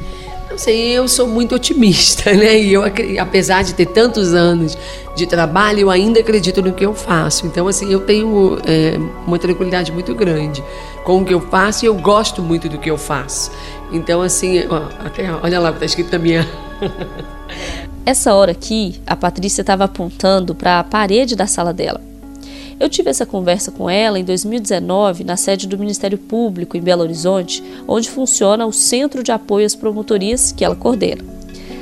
Assim, 0.53 0.71
eu 0.71 1.07
sou 1.07 1.29
muito 1.29 1.55
otimista, 1.55 2.29
né? 2.35 2.59
E 2.59 2.73
eu, 2.73 2.83
apesar 3.17 3.63
de 3.63 3.73
ter 3.73 3.85
tantos 3.85 4.33
anos 4.33 4.77
de 5.15 5.25
trabalho, 5.25 5.79
eu 5.79 5.89
ainda 5.89 6.19
acredito 6.19 6.61
no 6.61 6.73
que 6.73 6.85
eu 6.85 6.93
faço. 6.93 7.47
Então, 7.47 7.69
assim, 7.69 7.89
eu 7.89 8.01
tenho 8.01 8.57
é, 8.65 8.97
uma 9.25 9.39
tranquilidade 9.39 9.93
muito 9.93 10.13
grande 10.13 10.61
com 11.05 11.21
o 11.21 11.25
que 11.25 11.33
eu 11.33 11.39
faço 11.39 11.85
e 11.85 11.87
eu 11.87 11.95
gosto 11.95 12.41
muito 12.41 12.67
do 12.67 12.77
que 12.77 12.91
eu 12.91 12.97
faço. 12.97 13.49
Então, 13.93 14.21
assim, 14.21 14.65
ó, 14.69 15.05
até, 15.05 15.31
olha 15.41 15.57
lá 15.57 15.69
o 15.69 15.71
que 15.71 15.77
está 15.77 15.85
escrito 15.85 16.11
na 16.11 16.19
minha. 16.19 16.45
Essa 18.05 18.33
hora 18.33 18.51
aqui, 18.51 18.99
a 19.07 19.15
Patrícia 19.15 19.61
estava 19.61 19.85
apontando 19.85 20.53
para 20.53 20.79
a 20.79 20.83
parede 20.83 21.33
da 21.33 21.47
sala 21.47 21.71
dela. 21.71 22.10
Eu 22.81 22.89
tive 22.89 23.11
essa 23.11 23.27
conversa 23.27 23.69
com 23.69 23.87
ela 23.87 24.17
em 24.17 24.23
2019 24.23 25.23
na 25.23 25.37
sede 25.37 25.67
do 25.67 25.77
Ministério 25.77 26.17
Público 26.17 26.75
em 26.75 26.81
Belo 26.81 27.03
Horizonte, 27.03 27.63
onde 27.87 28.09
funciona 28.09 28.65
o 28.65 28.73
Centro 28.73 29.21
de 29.21 29.31
Apoio 29.31 29.67
às 29.67 29.75
Promotorias 29.75 30.51
que 30.51 30.65
ela 30.65 30.75
coordena. 30.75 31.23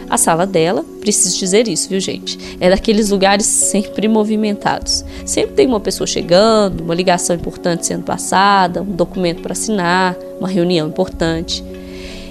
A 0.09 0.17
sala 0.17 0.45
dela, 0.45 0.83
preciso 0.99 1.37
dizer 1.39 1.69
isso, 1.69 1.87
viu, 1.87 2.01
gente? 2.01 2.37
É 2.59 2.69
daqueles 2.69 3.11
lugares 3.11 3.45
sempre 3.45 4.09
movimentados. 4.09 5.05
Sempre 5.25 5.55
tem 5.55 5.67
uma 5.67 5.79
pessoa 5.79 6.05
chegando, 6.05 6.81
uma 6.81 6.93
ligação 6.93 7.33
importante 7.33 7.85
sendo 7.85 8.03
passada, 8.03 8.81
um 8.81 8.91
documento 8.91 9.41
para 9.41 9.53
assinar, 9.53 10.17
uma 10.37 10.49
reunião 10.49 10.89
importante. 10.89 11.63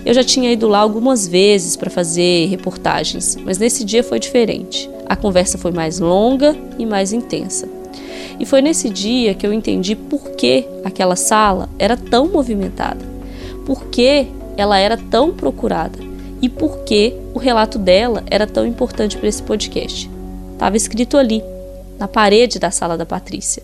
Eu 0.04 0.12
já 0.12 0.22
tinha 0.22 0.52
ido 0.52 0.68
lá 0.68 0.80
algumas 0.80 1.26
vezes 1.26 1.74
para 1.74 1.88
fazer 1.88 2.48
reportagens, 2.48 3.34
mas 3.34 3.56
nesse 3.56 3.82
dia 3.82 4.04
foi 4.04 4.18
diferente. 4.18 4.90
A 5.06 5.16
conversa 5.16 5.56
foi 5.56 5.72
mais 5.72 5.98
longa 6.00 6.54
e 6.78 6.84
mais 6.84 7.14
intensa. 7.14 7.77
E 8.38 8.46
foi 8.46 8.62
nesse 8.62 8.88
dia 8.88 9.34
que 9.34 9.46
eu 9.46 9.52
entendi 9.52 9.96
por 9.96 10.30
que 10.30 10.66
aquela 10.84 11.16
sala 11.16 11.68
era 11.78 11.96
tão 11.96 12.28
movimentada, 12.28 13.04
por 13.66 13.86
que 13.86 14.28
ela 14.56 14.78
era 14.78 14.96
tão 14.96 15.32
procurada 15.32 15.98
e 16.40 16.48
por 16.48 16.84
que 16.84 17.14
o 17.34 17.38
relato 17.38 17.78
dela 17.78 18.22
era 18.30 18.46
tão 18.46 18.66
importante 18.66 19.16
para 19.16 19.28
esse 19.28 19.42
podcast. 19.42 20.08
Estava 20.52 20.76
escrito 20.76 21.16
ali, 21.16 21.42
na 21.98 22.06
parede 22.06 22.58
da 22.58 22.70
sala 22.70 22.96
da 22.96 23.04
Patrícia. 23.04 23.62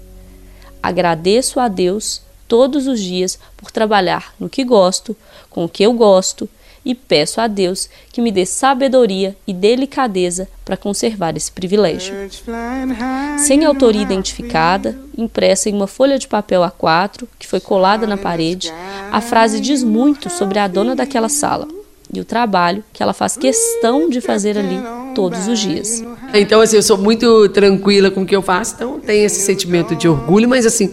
Agradeço 0.83 1.61
a 1.61 1.69
Deus 1.69 2.21
todos 2.49 2.87
os 2.87 3.01
dias 3.01 3.39
por 3.57 3.71
trabalhar 3.71 4.35
no 4.39 4.49
que 4.49 4.65
gosto, 4.65 5.17
com 5.49 5.65
o 5.65 5.69
que 5.69 5.85
eu 5.85 5.93
gosto 5.93 6.49
e 6.85 6.95
peço 6.95 7.41
a 7.41 7.47
Deus 7.47 7.89
que 8.13 8.21
me 8.21 8.31
dê 8.31 8.45
sabedoria 8.45 9.37
e 9.47 9.53
delicadeza 9.53 10.49
para 10.65 10.77
conservar 10.77 11.37
esse 11.37 11.51
privilégio. 11.51 12.15
Sem 13.39 13.65
autoria 13.65 14.03
identificada, 14.03 14.99
impressa 15.17 15.69
em 15.69 15.75
uma 15.75 15.87
folha 15.87 16.19
de 16.19 16.29
papel 16.29 16.63
A4 16.63 17.27
que 17.39 17.47
foi 17.47 17.61
colada 17.61 18.07
na 18.07 18.17
parede, 18.17 18.73
a 19.11 19.21
frase 19.21 19.61
diz 19.61 19.83
muito 19.83 20.29
sobre 20.29 20.59
a 20.59 20.69
dona 20.69 20.95
daquela 20.95 21.29
sala 21.29 21.67
e 22.13 22.21
o 22.21 22.25
trabalho 22.25 22.85
que 22.93 23.03
ela 23.03 23.13
faz 23.13 23.37
questão 23.37 24.09
de 24.09 24.21
fazer 24.21 24.57
ali 24.57 24.79
todos 25.15 25.49
os 25.49 25.59
dias. 25.59 26.03
Então, 26.33 26.61
assim, 26.61 26.77
eu 26.77 26.83
sou 26.83 26.97
muito 26.99 27.49
tranquila 27.49 28.11
com 28.11 28.23
o 28.23 28.27
que 28.27 28.35
eu 28.35 28.43
faço, 28.43 28.75
então 28.75 29.01
tem 29.01 29.25
esse 29.25 29.41
sentimento 29.41 29.95
de 29.97 30.09
orgulho, 30.09 30.49
mas 30.49 30.67
assim, 30.67 30.93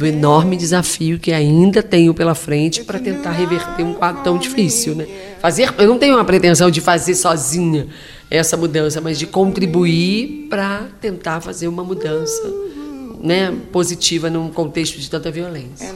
do 0.00 0.06
enorme 0.06 0.56
desafio 0.56 1.18
que 1.18 1.30
ainda 1.30 1.82
tenho 1.82 2.14
pela 2.14 2.34
frente 2.34 2.82
para 2.82 2.98
tentar 2.98 3.32
reverter 3.32 3.82
um 3.82 3.92
quadro 3.92 4.22
tão 4.22 4.38
difícil, 4.38 4.94
né? 4.94 5.06
Fazer, 5.42 5.74
eu 5.76 5.86
não 5.86 5.98
tenho 5.98 6.14
uma 6.14 6.24
pretensão 6.24 6.70
de 6.70 6.80
fazer 6.80 7.14
sozinha 7.14 7.86
essa 8.30 8.56
mudança, 8.56 8.98
mas 9.02 9.18
de 9.18 9.26
contribuir 9.26 10.46
para 10.48 10.86
tentar 11.02 11.42
fazer 11.42 11.68
uma 11.68 11.84
mudança, 11.84 12.50
né, 13.22 13.54
positiva 13.70 14.30
num 14.30 14.48
contexto 14.48 14.98
de 14.98 15.10
tanta 15.10 15.30
violência. 15.30 15.86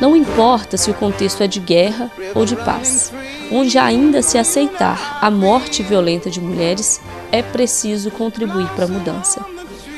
Não 0.00 0.16
importa 0.16 0.76
se 0.76 0.90
o 0.90 0.94
contexto 0.94 1.42
é 1.42 1.46
de 1.46 1.60
guerra 1.60 2.10
ou 2.34 2.44
de 2.44 2.56
paz 2.56 3.12
onde 3.50 3.78
ainda 3.78 4.22
se 4.22 4.38
aceitar 4.38 5.18
a 5.20 5.30
morte 5.30 5.82
violenta 5.82 6.30
de 6.30 6.40
mulheres, 6.40 7.00
é 7.30 7.42
preciso 7.42 8.10
contribuir 8.10 8.68
para 8.70 8.84
a 8.84 8.88
mudança. 8.88 9.44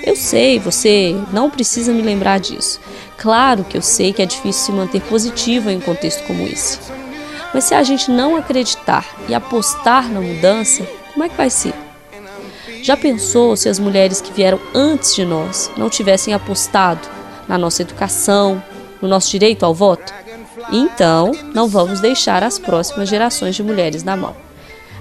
Eu 0.02 0.14
sei, 0.14 0.58
você 0.58 1.16
não 1.32 1.50
precisa 1.50 1.92
me 1.92 2.02
lembrar 2.02 2.38
disso. 2.38 2.80
Claro 3.16 3.64
que 3.64 3.76
eu 3.76 3.82
sei 3.82 4.12
que 4.12 4.22
é 4.22 4.26
difícil 4.26 4.66
se 4.66 4.72
manter 4.72 5.00
positiva 5.02 5.72
em 5.72 5.78
um 5.78 5.80
contexto 5.80 6.24
como 6.26 6.46
esse. 6.46 6.78
Mas 7.52 7.64
se 7.64 7.74
a 7.74 7.82
gente 7.82 8.10
não 8.10 8.36
acreditar 8.36 9.06
e 9.28 9.34
apostar 9.34 10.08
na 10.10 10.20
mudança, 10.20 10.86
como 11.12 11.24
é 11.24 11.28
que 11.28 11.36
vai 11.36 11.50
ser? 11.50 11.74
Já 12.82 12.96
pensou 12.96 13.56
se 13.56 13.68
as 13.68 13.78
mulheres 13.78 14.20
que 14.20 14.32
vieram 14.32 14.60
antes 14.74 15.14
de 15.14 15.24
nós 15.24 15.70
não 15.76 15.88
tivessem 15.88 16.34
apostado 16.34 17.08
na 17.48 17.58
nossa 17.58 17.82
educação, 17.82 18.62
no 19.06 19.10
nosso 19.10 19.30
direito 19.30 19.64
ao 19.64 19.72
voto? 19.72 20.12
Então, 20.70 21.30
não 21.54 21.68
vamos 21.68 22.00
deixar 22.00 22.42
as 22.42 22.58
próximas 22.58 23.08
gerações 23.08 23.54
de 23.54 23.62
mulheres 23.62 24.02
na 24.02 24.16
mão, 24.16 24.34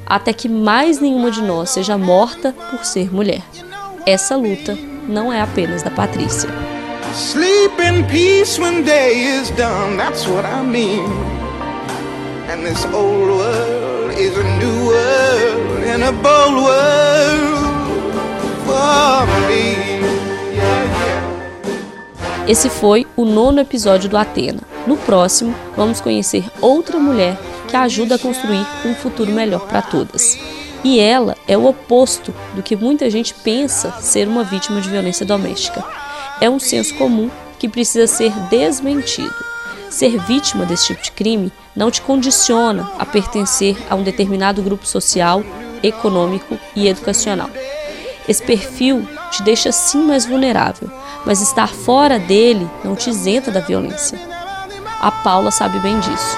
até 0.05 0.31
que 0.31 0.47
mais 0.47 0.99
nenhuma 0.99 1.31
de 1.31 1.41
nós 1.41 1.71
seja 1.71 1.97
morta 1.97 2.53
por 2.69 2.85
ser 2.85 3.13
mulher. 3.13 3.41
Essa 4.05 4.35
luta 4.35 4.77
não 5.09 5.33
é 5.33 5.41
apenas 5.41 5.81
da 5.81 5.89
Patrícia. 5.89 6.49
Sleep 7.13 7.81
in 7.81 8.03
peace 8.05 8.59
when 8.59 8.83
day 8.83 9.39
is 9.39 9.49
done, 9.51 9.97
that's 9.97 10.27
what 10.27 10.45
I 10.45 10.61
mean. 10.61 11.05
And 12.49 12.63
this 12.63 12.85
old 12.85 13.29
world 13.29 14.11
is 14.19 14.37
a 14.37 14.43
new 14.59 14.87
world 14.87 15.83
and 15.83 16.03
a 16.03 16.11
bold 16.11 16.63
world 16.63 17.55
for 18.65 19.25
me. 19.47 19.94
Esse 22.47 22.69
foi 22.69 23.07
o 23.15 23.25
nono 23.25 23.59
episódio 23.59 24.07
do 24.07 24.15
Atena 24.15 24.61
no 24.85 24.95
próximo, 24.97 25.55
vamos 25.75 25.99
conhecer 25.99 26.45
outra 26.61 26.99
mulher 26.99 27.35
que 27.67 27.75
ajuda 27.75 28.15
a 28.15 28.19
construir 28.19 28.63
um 28.85 28.93
futuro 28.93 29.31
melhor 29.31 29.61
para 29.61 29.81
todas. 29.81 30.37
E 30.83 30.99
ela 30.99 31.35
é 31.47 31.57
o 31.57 31.65
oposto 31.65 32.31
do 32.53 32.61
que 32.61 32.75
muita 32.75 33.09
gente 33.09 33.33
pensa 33.33 33.91
ser 33.99 34.27
uma 34.27 34.43
vítima 34.43 34.79
de 34.79 34.87
violência 34.87 35.25
doméstica. 35.25 35.83
É 36.39 36.47
um 36.47 36.59
senso 36.59 36.93
comum 36.95 37.31
que 37.57 37.67
precisa 37.67 38.05
ser 38.05 38.31
desmentido. 38.47 39.33
Ser 39.89 40.19
vítima 40.19 40.65
desse 40.65 40.87
tipo 40.87 41.01
de 41.01 41.11
crime 41.13 41.51
não 41.75 41.89
te 41.89 42.01
condiciona 42.01 42.91
a 42.99 43.05
pertencer 43.07 43.75
a 43.89 43.95
um 43.95 44.03
determinado 44.03 44.61
grupo 44.61 44.85
social, 44.85 45.43
econômico 45.81 46.59
e 46.75 46.87
educacional. 46.87 47.49
Esse 48.27 48.43
perfil 48.43 49.07
te 49.31 49.41
deixa 49.41 49.71
sim 49.71 50.03
mais 50.03 50.27
vulnerável, 50.27 50.91
mas 51.25 51.41
estar 51.41 51.67
fora 51.67 52.19
dele 52.19 52.69
não 52.83 52.95
te 52.95 53.09
isenta 53.09 53.51
da 53.51 53.59
violência. 53.59 54.19
A 55.01 55.11
Paula 55.11 55.51
sabe 55.51 55.79
bem 55.79 55.99
disso 55.99 56.37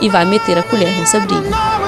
e 0.00 0.08
vai 0.08 0.24
meter 0.24 0.58
a 0.58 0.62
colher 0.62 0.96
nessa 0.98 1.20
briga. 1.20 1.87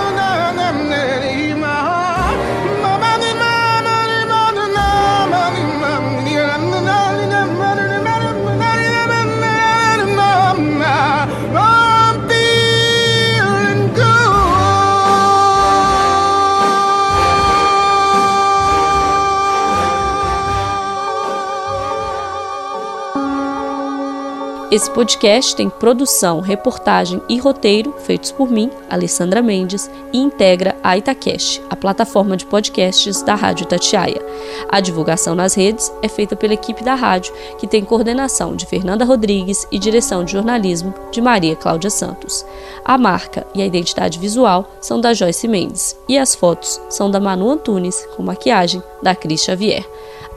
Esse 24.71 24.89
podcast 24.89 25.57
tem 25.57 25.69
produção, 25.69 26.39
reportagem 26.39 27.21
e 27.29 27.39
roteiro 27.39 27.93
feitos 28.05 28.31
por 28.31 28.49
mim, 28.49 28.71
Alessandra 28.89 29.43
Mendes, 29.43 29.91
e 30.13 30.19
integra 30.19 30.77
a 30.81 30.97
Itacast, 30.97 31.61
a 31.69 31.75
plataforma 31.75 32.37
de 32.37 32.47
podcasts 32.47 33.21
da 33.21 33.35
Rádio 33.35 33.67
Tatiaia. 33.67 34.25
A 34.69 34.81
divulgação 34.81 35.35
nas 35.35 35.55
redes 35.55 35.93
é 36.03 36.07
feita 36.09 36.37
pela 36.37 36.55
equipe 36.55 36.85
da 36.85 36.95
rádio, 36.95 37.35
que 37.59 37.67
tem 37.67 37.85
coordenação 37.85 38.55
de 38.55 38.65
Fernanda 38.65 39.05
Rodrigues 39.05 39.67
e 39.73 39.79
direção 39.79 40.23
de 40.23 40.31
jornalismo 40.31 40.95
de 41.11 41.21
Maria 41.21 41.57
Cláudia 41.57 41.91
Santos. 41.91 42.47
A 42.85 42.97
marca 42.97 43.45
e 43.53 43.61
a 43.61 43.67
identidade 43.67 44.21
visual 44.21 44.71
são 44.81 45.01
da 45.01 45.13
Joyce 45.13 45.49
Mendes 45.49 45.97
e 46.09 46.17
as 46.17 46.37
fotos 46.37 46.81
são 46.89 47.11
da 47.11 47.19
Manu 47.19 47.51
Antunes, 47.51 48.07
com 48.17 48.23
maquiagem 48.23 48.81
da 49.03 49.17
Cris 49.17 49.43
Xavier. 49.43 49.85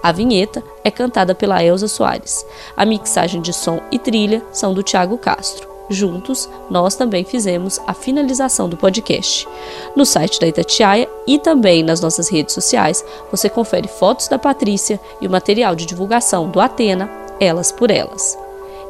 A 0.03 0.11
vinheta 0.11 0.61
é 0.83 0.91
cantada 0.91 1.33
pela 1.33 1.63
Elza 1.63 1.87
Soares. 1.87 2.45
A 2.75 2.85
mixagem 2.85 3.41
de 3.41 3.53
som 3.53 3.79
e 3.89 3.97
trilha 3.97 4.43
são 4.51 4.73
do 4.73 4.83
Tiago 4.83 5.17
Castro. 5.17 5.71
Juntos, 5.89 6.49
nós 6.69 6.95
também 6.95 7.23
fizemos 7.23 7.79
a 7.87 7.93
finalização 7.93 8.67
do 8.67 8.75
podcast. 8.75 9.47
No 9.95 10.05
site 10.05 10.41
da 10.41 10.47
Itatiaia 10.47 11.09
e 11.25 11.39
também 11.39 11.83
nas 11.83 12.01
nossas 12.01 12.27
redes 12.27 12.53
sociais, 12.53 13.03
você 13.31 13.49
confere 13.49 13.87
fotos 13.87 14.27
da 14.27 14.37
Patrícia 14.37 14.99
e 15.21 15.27
o 15.27 15.31
material 15.31 15.73
de 15.73 15.85
divulgação 15.85 16.49
do 16.49 16.59
Atena, 16.59 17.09
Elas 17.39 17.71
por 17.71 17.89
Elas. 17.89 18.37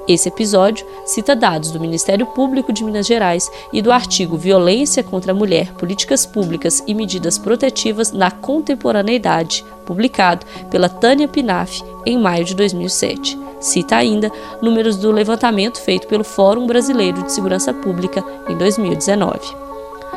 Esse 0.05 0.27
episódio 0.27 0.85
cita 1.05 1.33
dados 1.33 1.71
do 1.71 1.79
Ministério 1.79 2.25
Público 2.25 2.73
de 2.73 2.83
Minas 2.83 3.07
Gerais 3.07 3.49
e 3.71 3.81
do 3.81 3.89
artigo 3.89 4.35
Violência 4.35 5.01
contra 5.01 5.31
a 5.31 5.35
Mulher, 5.35 5.71
Políticas 5.75 6.25
Públicas 6.25 6.83
e 6.85 6.93
Medidas 6.93 7.37
Protetivas 7.37 8.11
na 8.11 8.29
Contemporaneidade, 8.29 9.63
publicado 9.85 10.45
pela 10.69 10.89
Tânia 10.89 11.27
Pinaf 11.27 11.81
em 12.05 12.19
maio 12.19 12.43
de 12.43 12.53
2007. 12.53 13.39
Cita 13.61 13.95
ainda 13.95 14.29
números 14.61 14.97
do 14.97 15.09
levantamento 15.09 15.79
feito 15.79 16.05
pelo 16.07 16.25
Fórum 16.25 16.67
Brasileiro 16.67 17.23
de 17.23 17.31
Segurança 17.31 17.73
Pública 17.73 18.21
em 18.49 18.57
2019. 18.57 19.39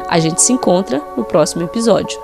A 0.08 0.18
gente 0.18 0.42
se 0.42 0.52
encontra 0.52 1.00
no 1.16 1.24
próximo 1.24 1.62
episódio. 1.62 2.18